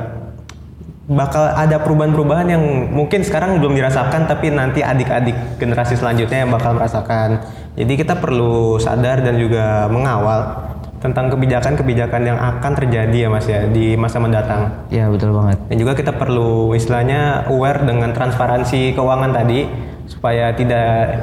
bakal 1.14 1.46
ada 1.46 1.78
perubahan-perubahan 1.78 2.48
yang 2.50 2.64
mungkin 2.90 3.22
sekarang 3.22 3.62
belum 3.62 3.78
dirasakan 3.78 4.26
tapi 4.26 4.50
nanti 4.50 4.82
adik-adik 4.82 5.62
generasi 5.62 5.94
selanjutnya 5.94 6.42
yang 6.42 6.50
bakal 6.50 6.74
merasakan. 6.74 7.46
Jadi 7.78 7.94
kita 7.94 8.18
perlu 8.18 8.82
sadar 8.82 9.22
dan 9.22 9.38
juga 9.38 9.86
mengawal 9.94 10.63
tentang 11.04 11.28
kebijakan-kebijakan 11.36 12.22
yang 12.24 12.40
akan 12.40 12.72
terjadi 12.80 13.28
ya 13.28 13.30
Mas 13.30 13.44
ya 13.44 13.68
di 13.68 14.00
masa 14.00 14.24
mendatang. 14.24 14.88
Ya 14.88 15.12
betul 15.12 15.36
banget. 15.36 15.60
Dan 15.68 15.76
juga 15.76 16.00
kita 16.00 16.16
perlu 16.16 16.72
istilahnya 16.72 17.44
aware 17.52 17.84
dengan 17.84 18.16
transparansi 18.16 18.96
keuangan 18.96 19.36
tadi 19.36 19.68
supaya 20.08 20.56
tidak 20.56 21.20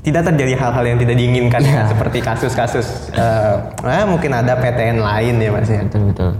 tidak 0.00 0.32
terjadi 0.32 0.54
hal-hal 0.56 0.84
yang 0.86 0.98
tidak 1.02 1.16
diinginkan 1.18 1.60
ya, 1.60 1.84
seperti 1.90 2.24
kasus-kasus 2.24 3.12
eh, 3.12 3.54
eh, 3.84 4.06
mungkin 4.06 4.30
ada 4.32 4.54
PTN 4.56 5.02
lain 5.02 5.34
ya 5.42 5.50
Mas 5.50 5.68
ya. 5.68 5.82
Betul 5.84 6.14
betul. 6.14 6.30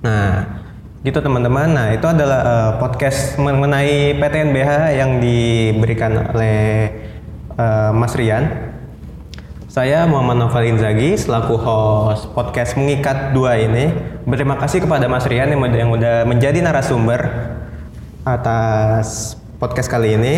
Nah, 0.00 0.48
gitu 1.04 1.18
teman-teman. 1.20 1.68
Nah, 1.76 1.86
itu 1.92 2.06
adalah 2.08 2.40
eh, 2.40 2.70
podcast 2.80 3.36
mengenai 3.36 4.16
PTNBH 4.16 4.70
yang 4.96 5.20
diberikan 5.20 6.32
oleh 6.32 6.88
eh, 7.52 7.90
Mas 7.92 8.16
Rian. 8.16 8.67
Saya 9.78 10.10
Muhammad 10.10 10.42
Novel 10.42 10.74
Inzaghi 10.74 11.14
selaku 11.14 11.54
host 11.54 12.34
podcast 12.34 12.74
Mengikat 12.74 13.30
2 13.30 13.66
ini. 13.70 13.94
Berterima 14.26 14.58
kasih 14.58 14.82
kepada 14.82 15.06
Mas 15.06 15.22
Rian 15.22 15.54
yang, 15.54 15.62
yang 15.70 15.94
udah 15.94 16.26
menjadi 16.26 16.58
narasumber 16.58 17.54
atas 18.26 19.38
podcast 19.62 19.86
kali 19.86 20.18
ini. 20.18 20.34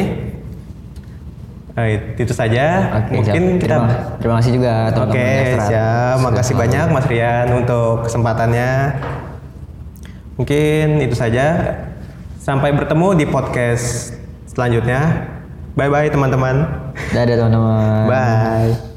Eh, 1.72 2.20
itu 2.20 2.36
saja. 2.36 3.00
Oke, 3.00 3.16
Mungkin 3.16 3.42
siap. 3.56 3.60
kita 3.64 3.76
terima, 3.80 3.88
terima 4.20 4.34
kasih 4.44 4.52
juga 4.60 4.72
teman-teman 4.92 5.16
Oke, 5.16 5.32
Ekstrat. 5.40 5.68
siap. 5.72 6.16
Makasih 6.20 6.44
Sudah 6.52 6.60
banyak 6.60 6.86
Mas 6.92 7.06
Rian 7.08 7.48
untuk 7.56 7.94
kesempatannya. 8.04 8.72
Mungkin 10.36 10.86
itu 11.00 11.16
saja. 11.16 11.46
Sampai 12.44 12.76
bertemu 12.76 13.16
di 13.16 13.24
podcast 13.24 14.12
selanjutnya. 14.52 15.32
Bye 15.80 15.88
bye 15.88 16.12
teman-teman. 16.12 16.92
Dadah 17.16 17.36
teman-teman. 17.40 18.04
Bye. 18.04 18.89